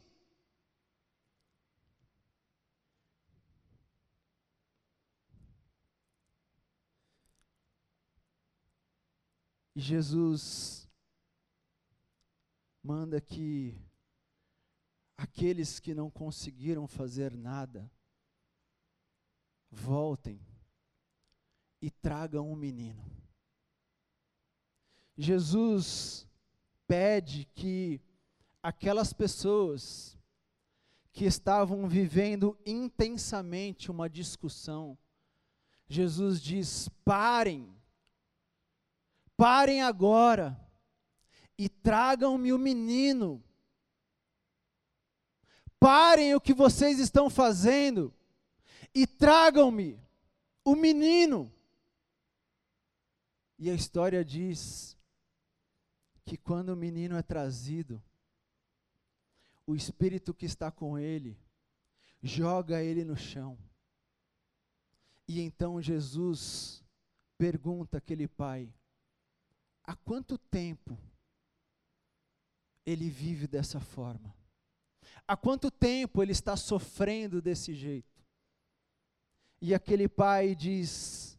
Jesus 9.76 10.88
manda 12.82 13.20
que 13.20 13.76
aqueles 15.16 15.80
que 15.80 15.94
não 15.94 16.08
conseguiram 16.08 16.86
fazer 16.86 17.34
nada 17.36 17.90
voltem 19.74 20.40
e 21.82 21.90
tragam 21.90 22.50
um 22.50 22.56
menino. 22.56 23.04
Jesus 25.16 26.26
pede 26.86 27.44
que 27.54 28.00
aquelas 28.62 29.12
pessoas 29.12 30.18
que 31.12 31.24
estavam 31.24 31.86
vivendo 31.86 32.58
intensamente 32.64 33.90
uma 33.90 34.08
discussão, 34.08 34.96
Jesus 35.86 36.40
diz: 36.40 36.88
parem, 37.04 37.76
parem 39.36 39.82
agora 39.82 40.58
e 41.58 41.68
tragam-me 41.68 42.52
o 42.52 42.58
menino. 42.58 43.42
Parem 45.78 46.34
o 46.34 46.40
que 46.40 46.54
vocês 46.54 46.98
estão 46.98 47.28
fazendo 47.28 48.12
e 48.94 49.06
tragam-me 49.06 49.98
o 50.64 50.76
menino. 50.76 51.52
E 53.58 53.68
a 53.70 53.74
história 53.74 54.24
diz 54.24 54.96
que 56.24 56.36
quando 56.36 56.70
o 56.70 56.76
menino 56.76 57.16
é 57.16 57.22
trazido, 57.22 58.02
o 59.66 59.74
espírito 59.74 60.32
que 60.32 60.46
está 60.46 60.70
com 60.70 60.98
ele 60.98 61.38
joga 62.22 62.82
ele 62.82 63.04
no 63.04 63.16
chão. 63.16 63.58
E 65.26 65.40
então 65.40 65.80
Jesus 65.80 66.82
pergunta 67.38 67.98
àquele 67.98 68.28
pai: 68.28 68.72
há 69.82 69.94
quanto 69.96 70.38
tempo 70.38 70.98
ele 72.84 73.08
vive 73.08 73.46
dessa 73.46 73.80
forma? 73.80 74.34
Há 75.26 75.36
quanto 75.36 75.70
tempo 75.70 76.22
ele 76.22 76.32
está 76.32 76.56
sofrendo 76.56 77.40
desse 77.40 77.74
jeito? 77.74 78.13
E 79.66 79.72
aquele 79.72 80.06
pai 80.06 80.54
diz: 80.54 81.38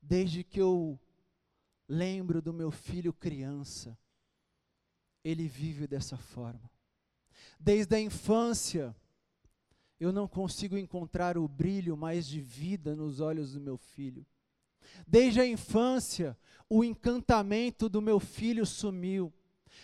Desde 0.00 0.42
que 0.42 0.58
eu 0.58 0.98
lembro 1.86 2.40
do 2.40 2.50
meu 2.50 2.70
filho 2.70 3.12
criança, 3.12 3.94
ele 5.22 5.46
vive 5.46 5.86
dessa 5.86 6.16
forma. 6.16 6.70
Desde 7.60 7.96
a 7.96 8.00
infância, 8.00 8.96
eu 10.00 10.10
não 10.12 10.26
consigo 10.26 10.78
encontrar 10.78 11.36
o 11.36 11.46
brilho 11.46 11.94
mais 11.94 12.26
de 12.26 12.40
vida 12.40 12.96
nos 12.96 13.20
olhos 13.20 13.52
do 13.52 13.60
meu 13.60 13.76
filho. 13.76 14.24
Desde 15.06 15.42
a 15.42 15.46
infância, 15.46 16.38
o 16.70 16.82
encantamento 16.82 17.86
do 17.86 18.00
meu 18.00 18.18
filho 18.18 18.64
sumiu. 18.64 19.30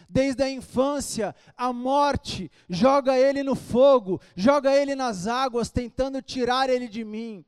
Desde 0.09 0.43
a 0.43 0.51
infância, 0.51 1.35
a 1.57 1.73
morte 1.73 2.51
joga 2.69 3.19
ele 3.19 3.43
no 3.43 3.55
fogo, 3.55 4.21
joga 4.35 4.75
ele 4.75 4.95
nas 4.95 5.27
águas, 5.27 5.71
tentando 5.71 6.21
tirar 6.21 6.69
ele 6.69 6.89
de 6.89 7.05
mim. 7.05 7.45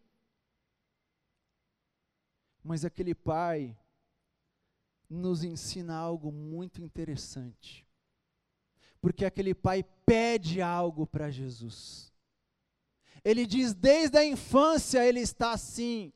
Mas 2.62 2.84
aquele 2.84 3.14
pai 3.14 3.76
nos 5.08 5.44
ensina 5.44 5.96
algo 5.96 6.32
muito 6.32 6.80
interessante. 6.80 7.86
Porque 9.00 9.24
aquele 9.24 9.54
pai 9.54 9.84
pede 10.06 10.62
algo 10.62 11.06
para 11.06 11.30
Jesus. 11.30 12.12
Ele 13.24 13.46
diz: 13.46 13.74
desde 13.74 14.16
a 14.16 14.24
infância 14.24 15.04
ele 15.04 15.20
está 15.20 15.52
assim. 15.52 16.12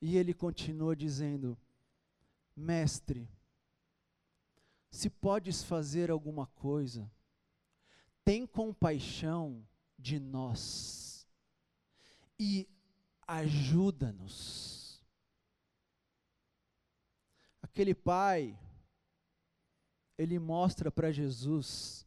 E 0.00 0.16
ele 0.16 0.34
continua 0.34 0.94
dizendo: 0.94 1.56
Mestre, 2.56 3.28
se 4.90 5.10
podes 5.10 5.62
fazer 5.62 6.10
alguma 6.10 6.46
coisa, 6.46 7.10
tem 8.24 8.46
compaixão 8.46 9.66
de 9.98 10.18
nós 10.18 11.26
e 12.38 12.68
ajuda-nos. 13.26 15.04
Aquele 17.62 17.94
pai, 17.94 18.58
ele 20.16 20.38
mostra 20.38 20.90
para 20.90 21.12
Jesus 21.12 22.06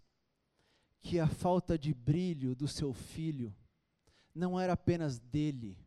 que 1.01 1.19
a 1.19 1.27
falta 1.27 1.77
de 1.77 1.93
brilho 1.93 2.55
do 2.55 2.67
seu 2.67 2.93
filho 2.93 3.55
não 4.33 4.59
era 4.59 4.73
apenas 4.73 5.19
dele. 5.19 5.77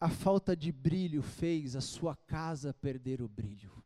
A 0.00 0.08
falta 0.08 0.56
de 0.56 0.70
brilho 0.70 1.22
fez 1.22 1.74
a 1.74 1.80
sua 1.80 2.14
casa 2.14 2.72
perder 2.72 3.20
o 3.20 3.28
brilho 3.28 3.78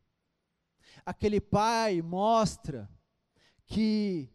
aquele 1.05 1.41
pai 1.41 2.01
mostra 2.01 2.89
que 3.65 4.29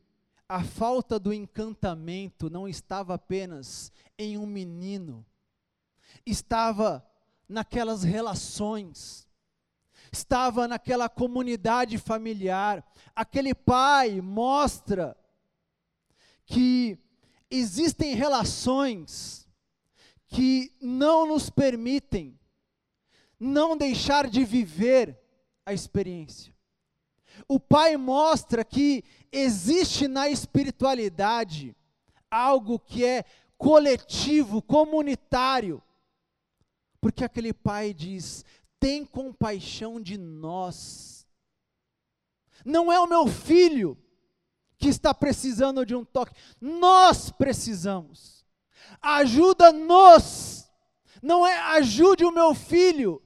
a 0.49 0.65
falta 0.65 1.19
do 1.19 1.33
encantamento 1.33 2.49
não 2.49 2.67
estava 2.67 3.15
apenas 3.15 3.93
em 4.19 4.39
um 4.39 4.47
menino, 4.47 5.25
estava 6.25 7.07
naquelas 7.49 8.03
relações, 8.03 9.29
estava 10.11 10.67
naquela 10.67 11.09
comunidade 11.09 11.99
familiar. 11.99 12.85
Aquele 13.15 13.55
pai 13.55 14.21
mostra 14.21 15.17
que 16.47 16.99
existem 17.51 18.15
relações 18.15 19.47
que 20.27 20.75
não 20.81 21.27
nos 21.27 21.51
permitem 21.51 22.39
não 23.39 23.77
deixar 23.77 24.29
de 24.29 24.45
viver 24.45 25.19
a 25.69 25.75
experiência. 25.75 26.55
O 27.47 27.61
Pai 27.61 27.97
mostra 27.97 28.65
que 28.65 29.05
existe 29.31 30.09
na 30.09 30.29
espiritualidade 30.29 31.77
algo 32.31 32.79
que 32.79 33.05
é 33.05 33.25
coletivo, 33.59 34.63
comunitário. 34.63 35.83
Porque 37.01 37.23
aquele 37.23 37.53
Pai 37.53 37.93
diz: 37.93 38.45
tem 38.81 39.05
compaixão 39.05 40.01
de 40.01 40.17
nós. 40.17 41.27
Não 42.65 42.91
é 42.91 42.99
o 42.99 43.07
meu 43.07 43.27
filho 43.27 43.97
que 44.79 44.89
está 44.89 45.13
precisando 45.13 45.85
de 45.85 45.95
um 45.95 46.05
toque, 46.05 46.35
nós 46.61 47.31
precisamos. 47.31 48.45
Ajuda-nos. 49.03 50.67
Não 51.21 51.47
é 51.47 51.59
ajude 51.77 52.25
o 52.25 52.31
meu 52.31 52.55
filho, 52.55 53.21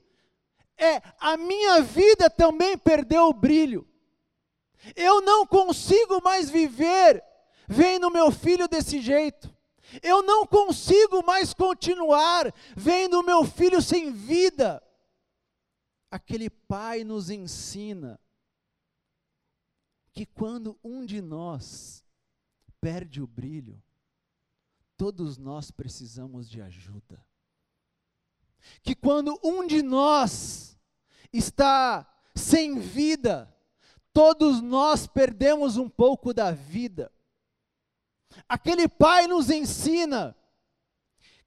é 0.82 1.02
a 1.20 1.36
minha 1.36 1.80
vida 1.80 2.28
também 2.28 2.76
perdeu 2.76 3.28
o 3.28 3.32
brilho. 3.32 3.88
Eu 4.96 5.20
não 5.20 5.46
consigo 5.46 6.20
mais 6.20 6.50
viver 6.50 7.22
vendo 7.68 8.10
meu 8.10 8.32
filho 8.32 8.66
desse 8.66 9.00
jeito. 9.00 9.54
Eu 10.02 10.22
não 10.22 10.46
consigo 10.46 11.24
mais 11.24 11.54
continuar 11.54 12.52
vendo 12.76 13.22
meu 13.22 13.44
filho 13.44 13.80
sem 13.80 14.12
vida. 14.12 14.82
Aquele 16.10 16.50
pai 16.50 17.04
nos 17.04 17.30
ensina 17.30 18.18
que 20.12 20.26
quando 20.26 20.78
um 20.82 21.04
de 21.04 21.20
nós 21.20 22.04
perde 22.80 23.22
o 23.22 23.26
brilho, 23.26 23.82
todos 24.96 25.38
nós 25.38 25.70
precisamos 25.70 26.48
de 26.48 26.60
ajuda. 26.60 27.24
Que 28.82 28.94
quando 28.94 29.38
um 29.42 29.66
de 29.66 29.82
nós 29.82 30.71
está 31.32 32.06
sem 32.34 32.78
vida. 32.78 33.52
Todos 34.12 34.60
nós 34.60 35.06
perdemos 35.06 35.76
um 35.76 35.88
pouco 35.88 36.34
da 36.34 36.52
vida. 36.52 37.10
Aquele 38.48 38.88
pai 38.88 39.26
nos 39.26 39.50
ensina 39.50 40.36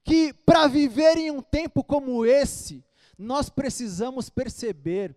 que 0.04 0.32
para 0.32 0.66
viver 0.66 1.16
em 1.16 1.30
um 1.30 1.42
tempo 1.42 1.82
como 1.82 2.24
esse, 2.24 2.84
nós 3.18 3.48
precisamos 3.48 4.28
perceber 4.28 5.16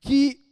que 0.00 0.46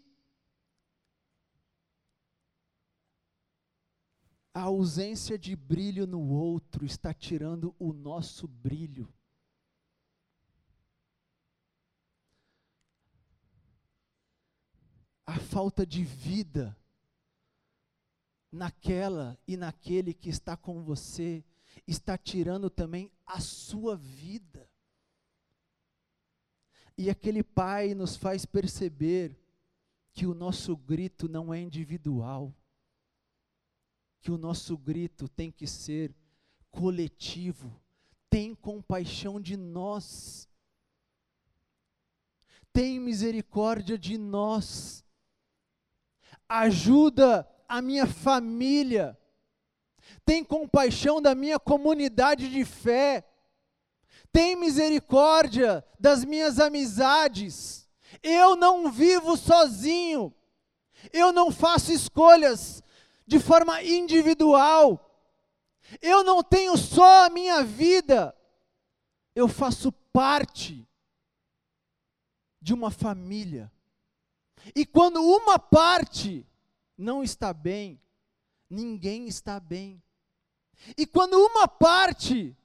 A 4.57 4.62
ausência 4.62 5.37
de 5.37 5.57
brilho 5.57 6.07
no 6.07 6.31
outro 6.31 6.87
está 6.87 7.12
tirando 7.12 7.75
o 7.77 7.93
nosso 7.93 8.47
brilho. 8.47 9.12
A 15.27 15.39
falta 15.39 15.87
de 15.87 16.05
vida 16.05 16.77
naquela 18.51 19.39
e 19.49 19.57
naquele 19.57 20.15
que 20.15 20.29
está 20.29 20.57
com 20.57 20.83
você 20.83 21.45
está 21.87 22.17
tirando 22.17 22.71
também 22.71 23.11
a 23.27 23.41
sua 23.41 23.97
vida. 23.97 24.69
E 26.97 27.11
aquele 27.11 27.43
pai 27.43 27.95
nos 27.95 28.17
faz 28.17 28.47
perceber 28.47 29.37
que 30.13 30.27
o 30.27 30.35
nosso 30.35 30.77
grito 30.77 31.29
não 31.29 31.53
é 31.53 31.61
individual, 31.61 32.55
que 34.21 34.31
o 34.31 34.39
nosso 34.39 34.79
grito 34.79 35.29
tem 35.29 35.51
que 35.51 35.67
ser 35.67 36.15
coletivo. 36.71 37.81
Tem 38.31 38.55
compaixão 38.55 39.41
de 39.41 39.57
nós. 39.57 40.49
Tem 42.73 42.99
misericórdia 42.99 43.99
de 43.99 44.17
nós. 44.17 45.04
Ajuda 46.49 47.49
a 47.69 47.81
minha 47.81 48.07
família. 48.07 49.19
Tem 50.25 50.45
compaixão 50.45 51.21
da 51.21 51.35
minha 51.35 51.59
comunidade 51.59 52.49
de 52.49 52.65
fé 52.65 53.25
tem 54.35 54.57
misericórdia 54.57 55.87
das 55.97 56.25
minhas 56.25 56.59
amizades. 56.59 57.89
Eu 58.21 58.57
não 58.57 58.91
vivo 58.91 59.37
sozinho. 59.37 60.35
Eu 61.13 61.33
não 61.33 61.53
faço 61.53 61.93
escolhas 61.93 62.83
de 63.25 63.39
forma 63.39 63.81
individual. 63.85 65.01
Eu 66.03 66.25
não 66.25 66.43
tenho 66.43 66.77
só 66.77 67.27
a 67.27 67.31
minha 67.31 67.63
vida. 67.63 68.37
Eu 69.37 69.47
faço 69.47 69.93
parte 70.13 70.85
de 72.61 72.75
uma 72.75 72.91
família. 72.91 73.71
E 74.74 74.87
quando 74.87 75.20
uma 75.22 75.59
parte 75.59 76.46
não 76.96 77.22
está 77.22 77.53
bem, 77.53 78.00
ninguém 78.68 79.27
está 79.27 79.59
bem. 79.59 80.03
E 80.96 81.07
quando 81.07 81.35
uma 81.35 81.66
parte 81.66 82.57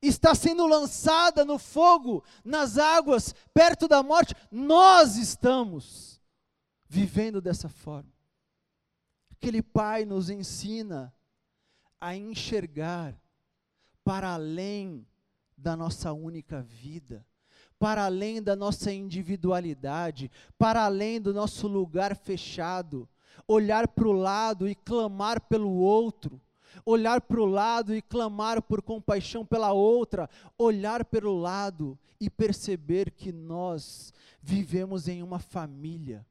está 0.00 0.34
sendo 0.34 0.66
lançada 0.66 1.44
no 1.44 1.58
fogo, 1.58 2.24
nas 2.44 2.76
águas, 2.76 3.34
perto 3.54 3.86
da 3.86 4.02
morte, 4.02 4.34
nós 4.50 5.16
estamos 5.16 6.20
vivendo 6.88 7.40
dessa 7.40 7.68
forma. 7.68 8.12
Aquele 9.30 9.62
pai 9.62 10.04
nos 10.04 10.28
ensina 10.28 11.14
a 12.00 12.16
enxergar 12.16 13.16
para 14.04 14.34
além 14.34 15.06
da 15.56 15.76
nossa 15.76 16.12
única 16.12 16.60
vida, 16.60 17.24
para 17.82 18.04
além 18.04 18.40
da 18.40 18.54
nossa 18.54 18.92
individualidade, 18.92 20.30
para 20.56 20.84
além 20.84 21.20
do 21.20 21.34
nosso 21.34 21.66
lugar 21.66 22.14
fechado, 22.14 23.08
olhar 23.44 23.88
para 23.88 24.06
o 24.06 24.12
lado 24.12 24.68
e 24.68 24.74
clamar 24.76 25.40
pelo 25.40 25.68
outro. 25.68 26.40
Olhar 26.86 27.20
para 27.20 27.40
o 27.40 27.44
lado 27.44 27.92
e 27.92 28.00
clamar 28.00 28.62
por 28.62 28.82
compaixão 28.82 29.44
pela 29.44 29.72
outra, 29.72 30.30
olhar 30.56 31.04
para 31.04 31.28
o 31.28 31.36
lado 31.36 31.98
e 32.20 32.30
perceber 32.30 33.10
que 33.10 33.32
nós 33.32 34.14
vivemos 34.40 35.08
em 35.08 35.20
uma 35.20 35.40
família. 35.40 36.24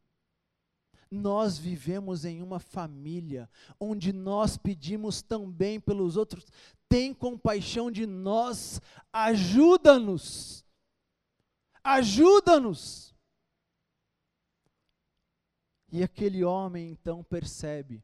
Nós 1.12 1.58
vivemos 1.58 2.24
em 2.24 2.42
uma 2.42 2.60
família 2.60 3.50
onde 3.78 4.14
nós 4.14 4.56
pedimos 4.56 5.22
também 5.22 5.82
pelos 5.82 6.16
outros, 6.16 6.46
tem 6.88 7.14
compaixão 7.14 7.92
de 7.92 8.08
nós, 8.08 8.82
ajuda-nos. 9.12 10.61
Ajuda-nos. 11.84 13.16
E 15.92 16.04
aquele 16.04 16.44
homem 16.44 16.90
então 16.90 17.24
percebe 17.24 18.04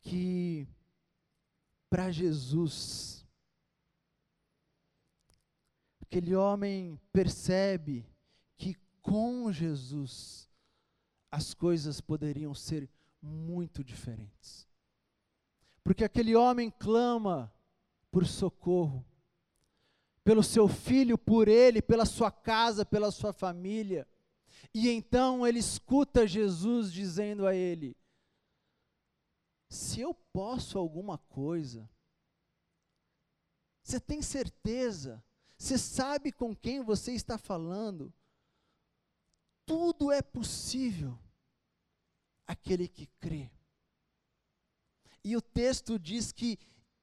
que 0.00 0.68
para 1.90 2.10
Jesus, 2.10 3.26
aquele 6.00 6.34
homem 6.34 7.00
percebe 7.12 8.06
que 8.56 8.74
com 9.02 9.50
Jesus 9.50 10.48
as 11.30 11.52
coisas 11.54 12.00
poderiam 12.00 12.54
ser 12.54 12.88
muito 13.20 13.82
diferentes. 13.82 14.68
Porque 15.82 16.04
aquele 16.04 16.36
homem 16.36 16.70
clama 16.70 17.52
por 18.10 18.26
socorro, 18.26 19.04
pelo 20.28 20.42
seu 20.42 20.68
filho, 20.68 21.16
por 21.16 21.48
ele, 21.48 21.80
pela 21.80 22.04
sua 22.04 22.30
casa, 22.30 22.84
pela 22.84 23.10
sua 23.10 23.32
família. 23.32 24.06
E 24.74 24.90
então 24.90 25.46
ele 25.46 25.58
escuta 25.58 26.26
Jesus 26.26 26.92
dizendo 26.92 27.46
a 27.46 27.54
ele: 27.54 27.96
se 29.70 30.02
eu 30.02 30.12
posso 30.12 30.78
alguma 30.78 31.16
coisa, 31.16 31.88
você 33.82 33.98
tem 33.98 34.20
certeza, 34.20 35.24
você 35.56 35.78
sabe 35.78 36.30
com 36.30 36.54
quem 36.54 36.84
você 36.84 37.12
está 37.12 37.38
falando, 37.38 38.12
tudo 39.64 40.12
é 40.12 40.20
possível 40.20 41.18
aquele 42.46 42.86
que 42.86 43.06
crê. 43.18 43.50
E 45.24 45.34
o 45.34 45.40
texto 45.40 45.98
diz 45.98 46.32
que 46.32 46.58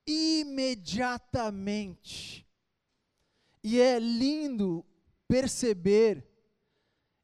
imediatamente, 0.06 2.45
e 3.68 3.82
é 3.82 3.98
lindo 3.98 4.86
perceber 5.28 6.24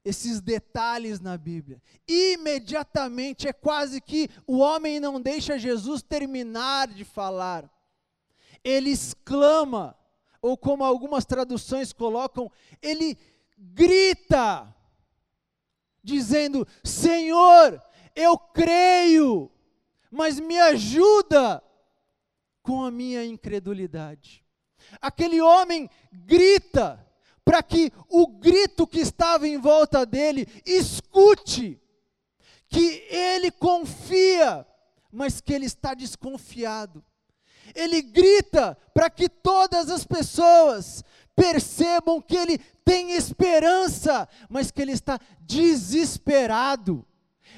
esses 0.03 0.41
detalhes 0.41 1.19
na 1.19 1.37
Bíblia. 1.37 1.79
Imediatamente 2.07 3.47
é 3.47 3.53
quase 3.53 4.01
que 4.01 4.27
o 4.47 4.57
homem 4.57 4.99
não 4.99 5.21
deixa 5.21 5.59
Jesus 5.59 6.01
terminar 6.01 6.87
de 6.87 7.05
falar. 7.05 7.71
Ele 8.63 8.89
exclama, 8.89 9.95
ou 10.41 10.57
como 10.57 10.83
algumas 10.83 11.25
traduções 11.25 11.93
colocam, 11.93 12.51
ele 12.81 13.15
grita, 13.55 14.75
dizendo: 16.03 16.67
Senhor, 16.83 17.79
eu 18.15 18.35
creio, 18.35 19.51
mas 20.09 20.39
me 20.39 20.59
ajuda 20.59 21.63
com 22.63 22.83
a 22.83 22.89
minha 22.89 23.23
incredulidade. 23.23 24.40
Aquele 25.01 25.41
homem 25.41 25.89
grita, 26.11 27.05
para 27.43 27.61
que 27.63 27.91
o 28.07 28.27
grito 28.27 28.85
que 28.85 28.99
estava 28.99 29.47
em 29.47 29.57
volta 29.57 30.05
dele 30.05 30.47
escute 30.65 31.81
que 32.67 33.05
ele 33.09 33.51
confia, 33.51 34.65
mas 35.11 35.41
que 35.41 35.53
ele 35.53 35.65
está 35.65 35.93
desconfiado. 35.93 37.03
Ele 37.75 38.01
grita 38.01 38.77
para 38.93 39.09
que 39.09 39.27
todas 39.27 39.89
as 39.89 40.05
pessoas 40.05 41.03
percebam 41.35 42.21
que 42.21 42.35
ele 42.35 42.57
tem 42.85 43.11
esperança, 43.11 44.27
mas 44.49 44.71
que 44.71 44.81
ele 44.81 44.91
está 44.91 45.19
desesperado. 45.41 47.05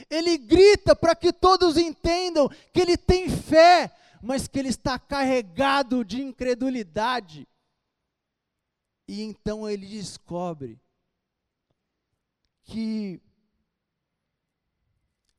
Ele 0.10 0.38
grita 0.38 0.96
para 0.96 1.16
que 1.16 1.32
todos 1.32 1.78
entendam 1.78 2.50
que 2.72 2.82
ele 2.82 2.98
tem 2.98 3.30
fé, 3.30 3.92
mas 4.24 4.48
que 4.48 4.58
ele 4.58 4.70
está 4.70 4.98
carregado 4.98 6.06
de 6.06 6.22
incredulidade. 6.22 7.46
E 9.06 9.22
então 9.22 9.70
ele 9.70 9.86
descobre 9.86 10.82
que 12.64 13.22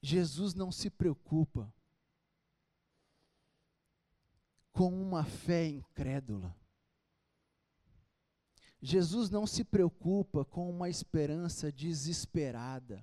Jesus 0.03 0.53
não 0.53 0.71
se 0.71 0.91
preocupa 0.91 1.73
com 4.71 4.93
uma 4.93 5.25
fé 5.25 5.67
incrédula. 5.67 6.55
Jesus 8.83 9.31
não 9.31 9.47
se 9.47 9.65
preocupa 9.65 10.45
com 10.45 10.69
uma 10.69 10.91
esperança 10.91 11.73
desesperada. 11.73 13.03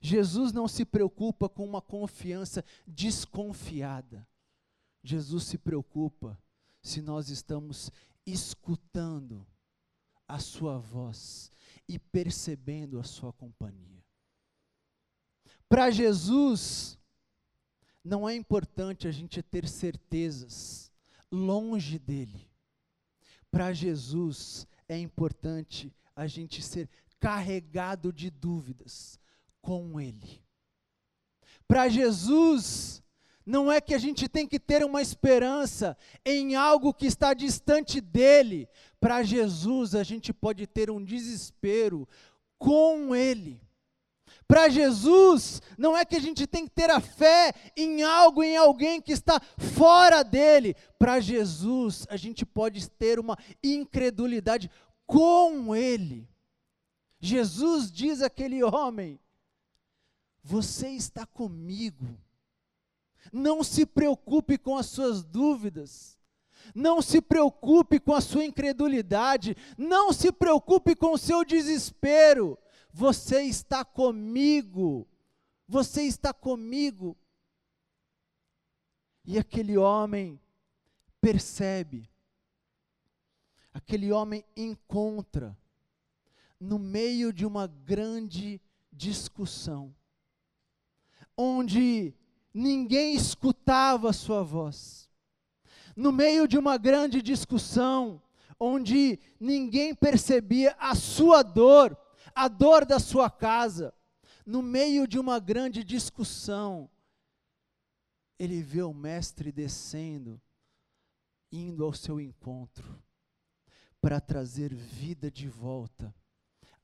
Jesus 0.00 0.54
não 0.54 0.66
se 0.66 0.86
preocupa 0.86 1.50
com 1.50 1.66
uma 1.66 1.82
confiança 1.82 2.64
desconfiada. 2.86 4.26
Jesus 5.02 5.44
se 5.44 5.58
preocupa 5.58 6.38
se 6.80 7.00
nós 7.00 7.28
estamos 7.28 7.90
escutando 8.26 9.46
a 10.26 10.38
sua 10.38 10.78
voz 10.78 11.50
e 11.88 11.98
percebendo 11.98 12.98
a 12.98 13.04
sua 13.04 13.32
companhia. 13.32 14.04
Para 15.68 15.90
Jesus, 15.90 16.98
não 18.04 18.28
é 18.28 18.34
importante 18.34 19.08
a 19.08 19.10
gente 19.10 19.42
ter 19.42 19.68
certezas 19.68 20.90
longe 21.30 21.98
dele. 21.98 22.48
Para 23.50 23.72
Jesus, 23.72 24.66
é 24.88 24.98
importante 24.98 25.94
a 26.14 26.26
gente 26.26 26.62
ser 26.62 26.88
carregado 27.18 28.12
de 28.12 28.30
dúvidas 28.30 29.18
com 29.60 30.00
ele. 30.00 30.42
Para 31.66 31.88
Jesus, 31.88 33.02
não 33.44 33.70
é 33.70 33.80
que 33.80 33.94
a 33.94 33.98
gente 33.98 34.28
tem 34.28 34.46
que 34.46 34.58
ter 34.58 34.84
uma 34.84 35.02
esperança 35.02 35.96
em 36.24 36.54
algo 36.54 36.94
que 36.94 37.06
está 37.06 37.34
distante 37.34 38.00
dele. 38.00 38.68
Para 39.00 39.22
Jesus, 39.22 39.94
a 39.94 40.02
gente 40.02 40.32
pode 40.32 40.66
ter 40.66 40.90
um 40.90 41.02
desespero 41.02 42.08
com 42.58 43.14
ele. 43.14 43.60
Para 44.46 44.68
Jesus, 44.68 45.62
não 45.78 45.96
é 45.96 46.04
que 46.04 46.14
a 46.14 46.20
gente 46.20 46.46
tem 46.46 46.66
que 46.66 46.74
ter 46.74 46.90
a 46.90 47.00
fé 47.00 47.52
em 47.76 48.02
algo, 48.02 48.42
em 48.42 48.56
alguém 48.56 49.00
que 49.00 49.12
está 49.12 49.40
fora 49.58 50.22
dele. 50.22 50.76
Para 50.98 51.20
Jesus, 51.20 52.06
a 52.08 52.16
gente 52.16 52.44
pode 52.44 52.88
ter 52.90 53.18
uma 53.18 53.36
incredulidade 53.62 54.70
com 55.06 55.74
ele. 55.74 56.28
Jesus 57.18 57.90
diz 57.90 58.20
àquele 58.20 58.62
homem: 58.62 59.18
Você 60.42 60.88
está 60.88 61.24
comigo. 61.24 62.18
Não 63.30 63.62
se 63.62 63.84
preocupe 63.84 64.56
com 64.56 64.76
as 64.76 64.86
suas 64.86 65.22
dúvidas. 65.22 66.18
Não 66.74 67.02
se 67.02 67.20
preocupe 67.20 68.00
com 68.00 68.14
a 68.14 68.20
sua 68.20 68.44
incredulidade. 68.44 69.54
Não 69.76 70.12
se 70.12 70.32
preocupe 70.32 70.94
com 70.94 71.12
o 71.12 71.18
seu 71.18 71.44
desespero. 71.44 72.58
Você 72.92 73.42
está 73.42 73.84
comigo. 73.84 75.06
Você 75.68 76.02
está 76.02 76.32
comigo. 76.32 77.16
E 79.24 79.38
aquele 79.38 79.76
homem 79.76 80.40
percebe, 81.20 82.10
aquele 83.72 84.10
homem 84.10 84.44
encontra, 84.56 85.56
no 86.58 86.78
meio 86.78 87.32
de 87.32 87.46
uma 87.46 87.66
grande 87.66 88.60
discussão, 88.92 89.94
onde 91.36 92.14
ninguém 92.52 93.14
escutava 93.14 94.10
a 94.10 94.12
sua 94.12 94.42
voz, 94.42 95.10
no 95.96 96.12
meio 96.12 96.46
de 96.46 96.58
uma 96.58 96.76
grande 96.76 97.20
discussão, 97.20 98.22
onde 98.58 99.18
ninguém 99.40 99.94
percebia 99.94 100.76
a 100.78 100.94
sua 100.94 101.42
dor, 101.42 101.96
a 102.34 102.48
dor 102.48 102.84
da 102.84 102.98
sua 102.98 103.30
casa, 103.30 103.92
no 104.46 104.62
meio 104.62 105.06
de 105.06 105.18
uma 105.18 105.38
grande 105.38 105.84
discussão, 105.84 106.90
ele 108.38 108.60
vê 108.62 108.82
o 108.82 108.92
mestre 108.92 109.52
descendo, 109.52 110.40
indo 111.50 111.84
ao 111.84 111.92
seu 111.92 112.20
encontro, 112.20 113.00
para 114.00 114.20
trazer 114.20 114.74
vida 114.74 115.30
de 115.30 115.48
volta 115.48 116.12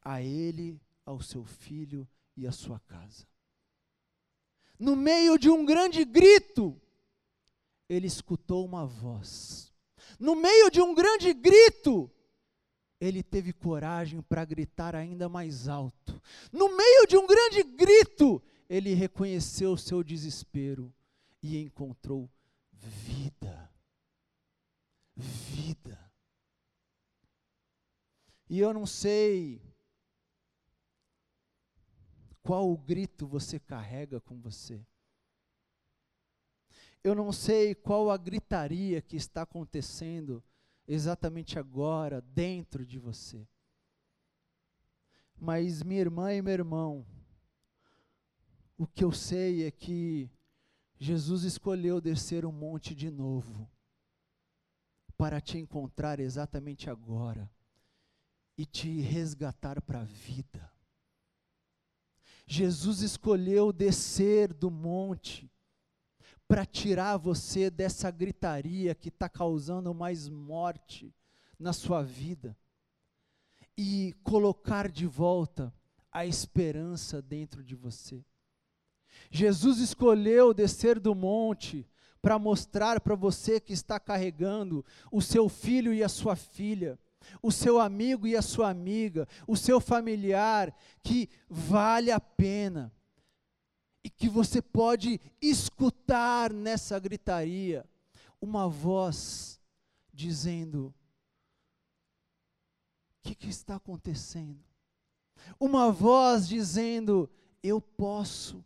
a 0.00 0.22
ele, 0.22 0.80
ao 1.04 1.20
seu 1.20 1.44
filho 1.44 2.08
e 2.36 2.46
à 2.46 2.52
sua 2.52 2.78
casa. 2.80 3.26
No 4.78 4.94
meio 4.94 5.38
de 5.38 5.50
um 5.50 5.64
grande 5.64 6.04
grito, 6.04 6.80
ele 7.88 8.06
escutou 8.06 8.64
uma 8.64 8.86
voz. 8.86 9.72
No 10.18 10.36
meio 10.36 10.70
de 10.70 10.80
um 10.80 10.94
grande 10.94 11.32
grito, 11.32 12.10
ele 13.00 13.22
teve 13.22 13.52
coragem 13.52 14.20
para 14.22 14.44
gritar 14.44 14.94
ainda 14.94 15.28
mais 15.28 15.68
alto. 15.68 16.20
No 16.52 16.76
meio 16.76 17.06
de 17.06 17.16
um 17.16 17.26
grande 17.26 17.62
grito, 17.62 18.42
ele 18.68 18.94
reconheceu 18.94 19.72
o 19.72 19.78
seu 19.78 20.02
desespero 20.02 20.92
e 21.42 21.56
encontrou 21.58 22.30
vida. 22.72 23.70
Vida. 25.16 25.98
E 28.48 28.58
eu 28.58 28.72
não 28.72 28.86
sei 28.86 29.60
qual 32.48 32.72
o 32.72 32.78
grito 32.78 33.26
você 33.26 33.60
carrega 33.60 34.22
com 34.22 34.40
você. 34.40 34.82
Eu 37.04 37.14
não 37.14 37.30
sei 37.30 37.74
qual 37.74 38.10
a 38.10 38.16
gritaria 38.16 39.02
que 39.02 39.16
está 39.16 39.42
acontecendo 39.42 40.42
exatamente 40.86 41.58
agora 41.58 42.22
dentro 42.22 42.86
de 42.86 42.98
você. 42.98 43.46
Mas 45.38 45.82
minha 45.82 46.00
irmã 46.00 46.32
e 46.32 46.40
meu 46.40 46.54
irmão, 46.54 47.06
o 48.78 48.86
que 48.86 49.04
eu 49.04 49.12
sei 49.12 49.66
é 49.66 49.70
que 49.70 50.30
Jesus 50.98 51.42
escolheu 51.42 52.00
descer 52.00 52.46
um 52.46 52.52
monte 52.52 52.94
de 52.94 53.10
novo 53.10 53.70
para 55.18 55.38
te 55.38 55.58
encontrar 55.58 56.18
exatamente 56.18 56.88
agora 56.88 57.52
e 58.56 58.64
te 58.64 59.02
resgatar 59.02 59.82
para 59.82 60.00
a 60.00 60.04
vida. 60.04 60.77
Jesus 62.50 63.02
escolheu 63.02 63.70
descer 63.74 64.54
do 64.54 64.70
monte 64.70 65.52
para 66.48 66.64
tirar 66.64 67.18
você 67.18 67.68
dessa 67.68 68.10
gritaria 68.10 68.94
que 68.94 69.10
está 69.10 69.28
causando 69.28 69.92
mais 69.92 70.30
morte 70.30 71.14
na 71.58 71.74
sua 71.74 72.02
vida 72.02 72.56
e 73.76 74.14
colocar 74.24 74.90
de 74.90 75.06
volta 75.06 75.70
a 76.10 76.24
esperança 76.24 77.20
dentro 77.20 77.62
de 77.62 77.74
você. 77.74 78.24
Jesus 79.30 79.78
escolheu 79.78 80.54
descer 80.54 80.98
do 80.98 81.14
monte 81.14 81.86
para 82.22 82.38
mostrar 82.38 82.98
para 82.98 83.14
você 83.14 83.60
que 83.60 83.74
está 83.74 84.00
carregando 84.00 84.82
o 85.12 85.20
seu 85.20 85.50
filho 85.50 85.92
e 85.92 86.02
a 86.02 86.08
sua 86.08 86.34
filha, 86.34 86.98
o 87.42 87.50
seu 87.50 87.80
amigo 87.80 88.26
e 88.26 88.36
a 88.36 88.42
sua 88.42 88.70
amiga, 88.70 89.26
o 89.46 89.56
seu 89.56 89.80
familiar, 89.80 90.74
que 91.02 91.28
vale 91.48 92.10
a 92.10 92.20
pena 92.20 92.92
e 94.02 94.10
que 94.10 94.28
você 94.28 94.62
pode 94.62 95.20
escutar 95.40 96.52
nessa 96.52 96.98
gritaria 96.98 97.84
uma 98.40 98.68
voz 98.68 99.60
dizendo: 100.12 100.86
O 100.86 100.94
que, 103.22 103.34
que 103.34 103.48
está 103.48 103.76
acontecendo? 103.76 104.64
Uma 105.58 105.90
voz 105.90 106.48
dizendo: 106.48 107.30
Eu 107.62 107.80
posso. 107.80 108.64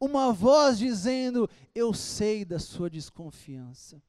Uma 0.00 0.32
voz 0.32 0.78
dizendo: 0.78 1.48
Eu 1.74 1.94
sei 1.94 2.44
da 2.44 2.58
sua 2.58 2.90
desconfiança. 2.90 4.02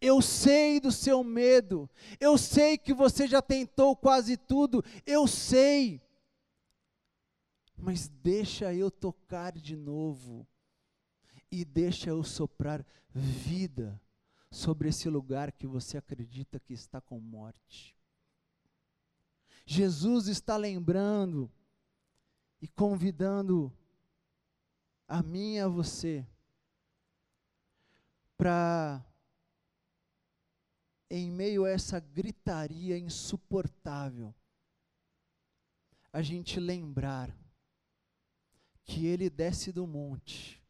Eu 0.00 0.22
sei 0.22 0.80
do 0.80 0.92
seu 0.92 1.22
medo. 1.22 1.88
Eu 2.20 2.38
sei 2.38 2.78
que 2.78 2.92
você 2.92 3.26
já 3.26 3.42
tentou 3.42 3.96
quase 3.96 4.36
tudo. 4.36 4.84
Eu 5.06 5.26
sei 5.26 6.00
mas 7.78 8.08
deixa 8.08 8.74
eu 8.74 8.90
tocar 8.90 9.52
de 9.52 9.76
novo 9.76 10.46
e 11.50 11.64
deixa 11.64 12.10
eu 12.10 12.22
soprar 12.24 12.84
vida 13.14 14.00
sobre 14.50 14.88
esse 14.88 15.08
lugar 15.08 15.52
que 15.52 15.66
você 15.66 15.96
acredita 15.96 16.58
que 16.58 16.72
está 16.72 17.00
com 17.00 17.20
morte. 17.20 17.96
Jesus 19.64 20.26
está 20.26 20.56
lembrando 20.56 21.50
e 22.60 22.66
convidando 22.66 23.72
a 25.06 25.22
mim 25.22 25.54
e 25.54 25.60
a 25.60 25.68
você 25.68 26.26
para, 28.36 29.04
em 31.10 31.30
meio 31.30 31.64
a 31.64 31.70
essa 31.70 31.98
gritaria 31.98 32.98
insuportável, 32.98 34.34
a 36.12 36.22
gente 36.22 36.58
lembrar 36.60 37.34
que 38.84 39.06
ele 39.06 39.28
desce 39.28 39.70
do 39.72 39.86
monte 39.86 40.62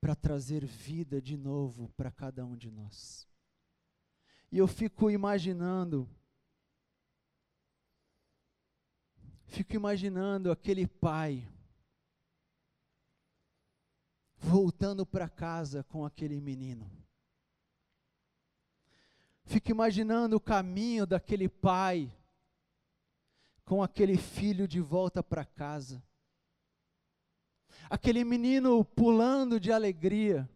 para 0.00 0.14
trazer 0.14 0.64
vida 0.64 1.20
de 1.20 1.36
novo 1.36 1.88
para 1.90 2.10
cada 2.10 2.44
um 2.44 2.56
de 2.56 2.70
nós. 2.70 3.28
E 4.50 4.58
eu 4.58 4.66
fico 4.66 5.10
imaginando, 5.10 6.08
fico 9.46 9.74
imaginando 9.74 10.50
aquele 10.50 10.86
pai 10.86 11.46
voltando 14.36 15.04
para 15.04 15.28
casa 15.28 15.84
com 15.84 16.04
aquele 16.04 16.40
menino. 16.40 16.90
Fico 19.50 19.70
imaginando 19.70 20.36
o 20.36 20.40
caminho 20.40 21.06
daquele 21.06 21.48
pai 21.48 22.10
com 23.64 23.82
aquele 23.82 24.16
filho 24.16 24.66
de 24.66 24.80
volta 24.80 25.22
para 25.22 25.44
casa 25.44 26.02
aquele 27.90 28.24
menino 28.24 28.84
pulando 28.84 29.58
de 29.58 29.72
alegria, 29.72 30.48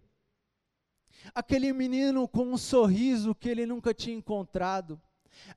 aquele 1.35 1.73
menino 1.73 2.29
com 2.29 2.45
um 2.45 2.57
sorriso 2.57 3.35
que 3.35 3.49
ele 3.49 3.67
nunca 3.67 3.93
tinha 3.93 4.17
encontrado, 4.17 5.01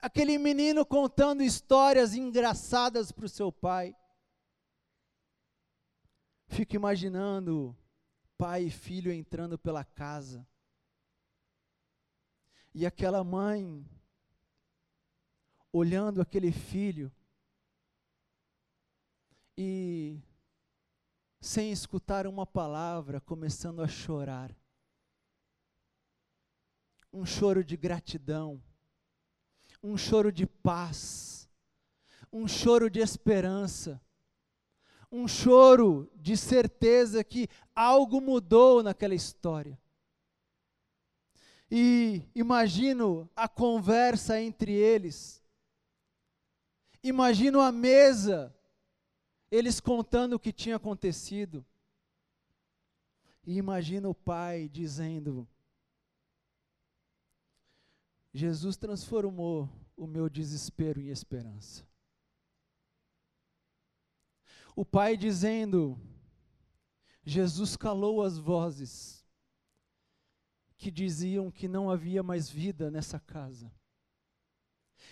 aquele 0.01 0.39
menino 0.39 0.83
contando 0.83 1.43
histórias 1.43 2.15
engraçadas 2.15 3.11
para 3.11 3.25
o 3.25 3.29
seu 3.29 3.51
pai. 3.51 3.95
Fico 6.47 6.75
imaginando 6.75 7.77
pai 8.37 8.63
e 8.63 8.71
filho 8.71 9.11
entrando 9.11 9.57
pela 9.57 9.83
casa. 9.83 10.47
E 12.79 12.85
aquela 12.85 13.23
mãe 13.23 13.83
olhando 15.73 16.21
aquele 16.21 16.51
filho 16.51 17.11
e 19.57 20.21
sem 21.41 21.71
escutar 21.71 22.27
uma 22.27 22.45
palavra, 22.45 23.19
começando 23.19 23.81
a 23.81 23.87
chorar. 23.87 24.55
Um 27.11 27.25
choro 27.25 27.63
de 27.63 27.75
gratidão, 27.75 28.61
um 29.81 29.97
choro 29.97 30.31
de 30.31 30.45
paz, 30.45 31.49
um 32.31 32.47
choro 32.47 32.91
de 32.91 32.99
esperança, 32.99 33.99
um 35.11 35.27
choro 35.27 36.11
de 36.15 36.37
certeza 36.37 37.23
que 37.23 37.47
algo 37.73 38.21
mudou 38.21 38.83
naquela 38.83 39.15
história. 39.15 39.81
E 41.69 42.23
imagino 42.33 43.29
a 43.35 43.47
conversa 43.47 44.39
entre 44.39 44.71
eles. 44.71 45.43
Imagino 47.03 47.59
a 47.59 47.71
mesa, 47.71 48.55
eles 49.51 49.79
contando 49.79 50.33
o 50.33 50.39
que 50.39 50.53
tinha 50.53 50.77
acontecido. 50.77 51.65
E 53.45 53.57
imagino 53.57 54.09
o 54.09 54.15
pai 54.15 54.69
dizendo: 54.69 55.47
Jesus 58.33 58.77
transformou 58.77 59.69
o 59.95 60.05
meu 60.05 60.29
desespero 60.29 61.01
em 61.01 61.07
esperança. 61.07 61.85
O 64.75 64.85
pai 64.85 65.17
dizendo: 65.17 65.99
Jesus 67.23 67.75
calou 67.75 68.21
as 68.21 68.37
vozes 68.37 69.16
que 70.77 70.91
diziam 70.91 71.49
que 71.49 71.67
não 71.67 71.89
havia 71.89 72.21
mais 72.21 72.49
vida 72.49 72.91
nessa 72.91 73.19
casa. 73.19 73.71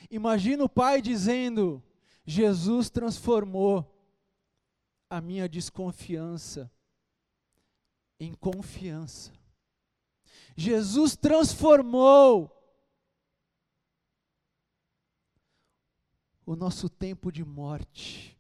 Imagina 0.10 0.64
o 0.64 0.70
pai 0.70 1.02
dizendo: 1.02 1.84
Jesus 2.26 2.90
transformou 2.90 3.92
a 5.10 5.20
minha 5.20 5.50
desconfiança 5.50 6.72
em 8.20 8.34
confiança. 8.34 9.34
Jesus 10.56 11.16
transformou 11.16 12.52
o 16.46 16.56
nosso 16.56 16.88
tempo 16.88 17.32
de 17.32 17.44
morte 17.44 18.40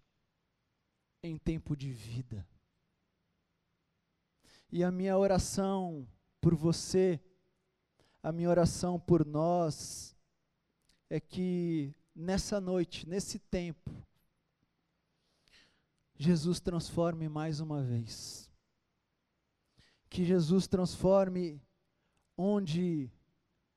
em 1.24 1.38
tempo 1.38 1.76
de 1.76 1.92
vida. 1.92 2.48
E 4.72 4.84
a 4.84 4.92
minha 4.92 5.18
oração 5.18 6.08
por 6.46 6.54
você, 6.54 7.20
a 8.22 8.32
minha 8.32 8.48
oração 8.48 9.00
por 9.00 9.26
nós, 9.26 10.16
é 11.10 11.20
que 11.20 11.92
nessa 12.16 12.62
noite, 12.62 13.10
nesse 13.10 13.40
tempo, 13.40 13.90
Jesus 16.16 16.60
transforme 16.60 17.28
mais 17.28 17.60
uma 17.60 17.82
vez. 17.82 18.48
Que 20.08 20.24
Jesus 20.24 20.68
transforme 20.68 21.60
onde 22.38 23.10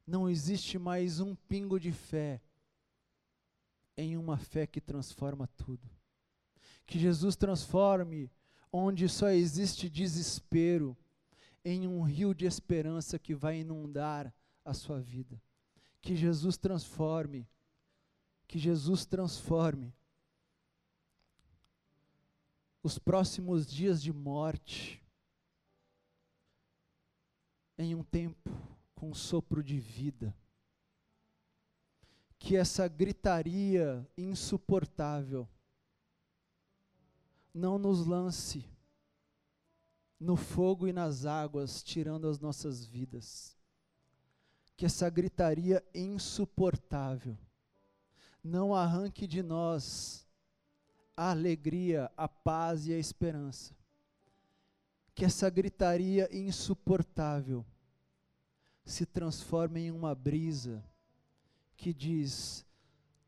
não 0.07 0.29
existe 0.29 0.79
mais 0.79 1.21
um 1.21 1.35
pingo 1.35 1.81
de 1.81 1.91
fé, 1.91 2.39
em 3.97 4.15
uma 4.19 4.37
fé 4.37 4.67
que 4.67 4.79
transforma 4.79 5.47
tudo. 5.57 5.89
Que 6.85 6.99
Jesus 6.99 7.35
transforme 7.35 8.31
onde 8.71 9.09
só 9.09 9.31
existe 9.31 9.89
desespero, 9.89 10.95
em 11.69 11.87
um 11.87 12.03
rio 12.03 12.35
de 12.35 12.47
esperança 12.47 13.19
que 13.19 13.35
vai 13.35 13.61
inundar 13.61 14.33
a 14.65 14.73
sua 14.73 15.01
vida. 15.01 15.41
Que 16.01 16.17
Jesus 16.17 16.57
transforme, 16.57 17.47
que 18.47 18.59
Jesus 18.59 19.05
transforme 19.05 19.95
os 22.83 22.99
próximos 22.99 23.67
dias 23.67 24.03
de 24.03 24.13
morte 24.13 25.03
em 27.77 27.95
um 27.95 28.03
tempo 28.03 28.51
com 28.95 29.11
um 29.11 29.15
sopro 29.15 29.63
de 29.63 29.79
vida. 29.79 30.35
Que 32.39 32.57
essa 32.57 32.89
gritaria 32.89 34.09
insuportável 34.17 35.47
não 37.53 37.79
nos 37.79 38.07
lance 38.07 38.65
no 40.19 40.37
fogo 40.37 40.89
e 40.89 40.93
nas 40.93 41.25
águas, 41.25 41.83
tirando 41.83 42.29
as 42.29 42.41
nossas 42.41 42.85
vidas. 42.85 43.57
Que 44.77 44.87
essa 44.87 45.09
gritaria 45.11 45.85
insuportável 45.95 47.37
não 48.43 48.75
arranque 48.75 49.27
de 49.27 49.43
nós 49.43 50.27
a 51.17 51.31
alegria, 51.31 52.11
a 52.17 52.29
paz 52.29 52.87
e 52.87 52.93
a 52.93 52.99
esperança. 52.99 53.75
Que 55.15 55.25
essa 55.25 55.51
gritaria 55.51 56.29
insuportável 56.33 57.67
se 58.85 59.05
transforme 59.05 59.81
em 59.81 59.91
uma 59.91 60.15
brisa 60.15 60.83
que 61.77 61.93
diz: 61.93 62.65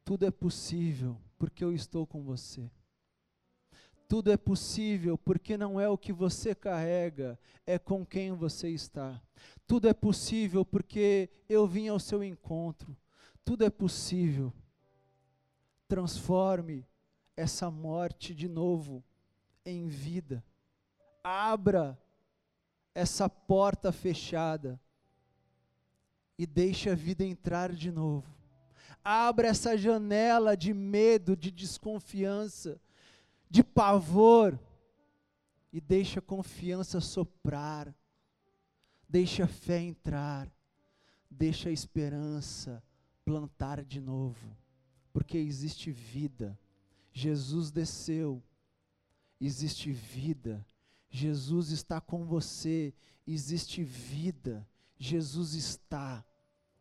tudo 0.05 0.25
é 0.25 0.31
possível 0.31 1.21
porque 1.39 1.65
eu 1.65 1.73
estou 1.73 2.07
com 2.07 2.23
você. 2.23 2.71
Tudo 4.11 4.33
é 4.33 4.37
possível 4.37 5.17
porque 5.17 5.57
não 5.57 5.81
é 5.81 5.89
o 5.89 5.97
que 5.97 6.13
você 6.13 6.53
carrega, 6.53 7.39
é 7.65 7.79
com 7.79 8.05
quem 8.05 8.33
você 8.33 8.69
está. 8.69 9.23
Tudo 9.69 9.87
é 9.87 9.95
possível 9.95 10.65
porque 10.65 11.31
eu 11.49 11.65
vim 11.65 11.87
ao 11.87 12.01
seu 12.01 12.25
encontro. 12.25 12.97
Tudo 13.45 13.65
é 13.65 13.71
possível. 13.71 14.53
Transforme 15.87 16.85
essa 17.37 17.71
morte 17.71 18.35
de 18.35 18.49
novo 18.49 19.05
em 19.65 19.87
vida. 19.87 20.43
Abra 21.23 21.97
essa 22.93 23.29
porta 23.31 23.93
fechada 23.93 24.81
e 26.37 26.49
deixe 26.49 26.91
a 26.91 26.97
vida 26.97 27.25
entrar 27.25 27.73
de 27.73 27.93
novo. 27.93 28.27
Abra 29.05 29.47
essa 29.47 29.79
janela 29.79 30.57
de 30.57 30.75
medo, 30.75 31.37
de 31.37 31.53
desconfiança 31.53 32.81
de 33.51 33.65
pavor, 33.65 34.59
e 35.73 35.81
deixa 35.81 36.21
a 36.21 36.23
confiança 36.23 37.01
soprar, 37.01 37.95
deixa 39.09 39.45
a 39.45 39.49
fé 39.49 39.81
entrar, 39.81 40.51
deixa 41.31 41.69
a 41.69 41.73
esperança 41.73 42.83
plantar 43.25 43.85
de 43.85 44.01
novo, 44.01 44.57
porque 45.13 45.37
existe 45.37 45.91
vida. 45.91 46.59
Jesus 47.13 47.71
desceu, 47.71 48.43
existe 49.41 49.93
vida. 49.93 50.65
Jesus 51.09 51.71
está 51.71 52.01
com 52.01 52.25
você, 52.25 52.95
existe 53.27 53.83
vida. 53.83 54.67
Jesus 54.97 55.55
está. 55.55 56.25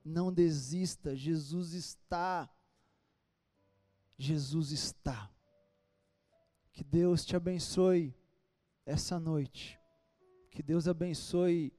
Não 0.03 0.31
desista, 0.31 1.15
Jesus 1.15 1.73
está. 1.73 2.49
Jesus 4.17 4.71
está. 4.71 5.31
Que 6.79 6.83
Deus 6.85 7.25
te 7.25 7.35
abençoe 7.35 8.15
essa 8.85 9.19
noite. 9.19 9.77
Que 10.49 10.63
Deus 10.63 10.87
abençoe 10.87 11.73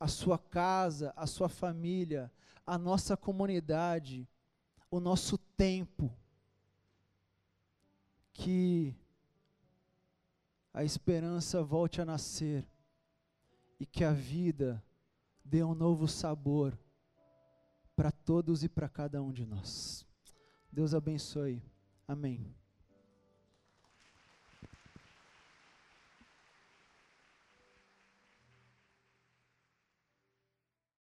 a 0.00 0.08
sua 0.08 0.38
casa, 0.38 1.12
a 1.14 1.26
sua 1.26 1.50
família, 1.50 2.32
a 2.64 2.78
nossa 2.78 3.14
comunidade, 3.14 4.26
o 4.90 5.00
nosso 5.00 5.36
tempo. 5.36 6.10
Que 8.32 8.96
a 10.72 10.82
esperança 10.82 11.62
volte 11.62 12.00
a 12.00 12.06
nascer 12.06 12.66
e 13.78 13.84
que 13.84 14.02
a 14.02 14.14
vida 14.14 14.82
dê 15.44 15.62
um 15.62 15.74
novo 15.74 16.08
sabor 16.08 16.72
para 17.94 18.10
todos 18.10 18.64
e 18.64 18.68
para 18.70 18.88
cada 18.88 19.22
um 19.22 19.30
de 19.30 19.44
nós. 19.44 20.06
Deus 20.72 20.94
abençoe. 20.94 21.62
Amém. 22.06 22.56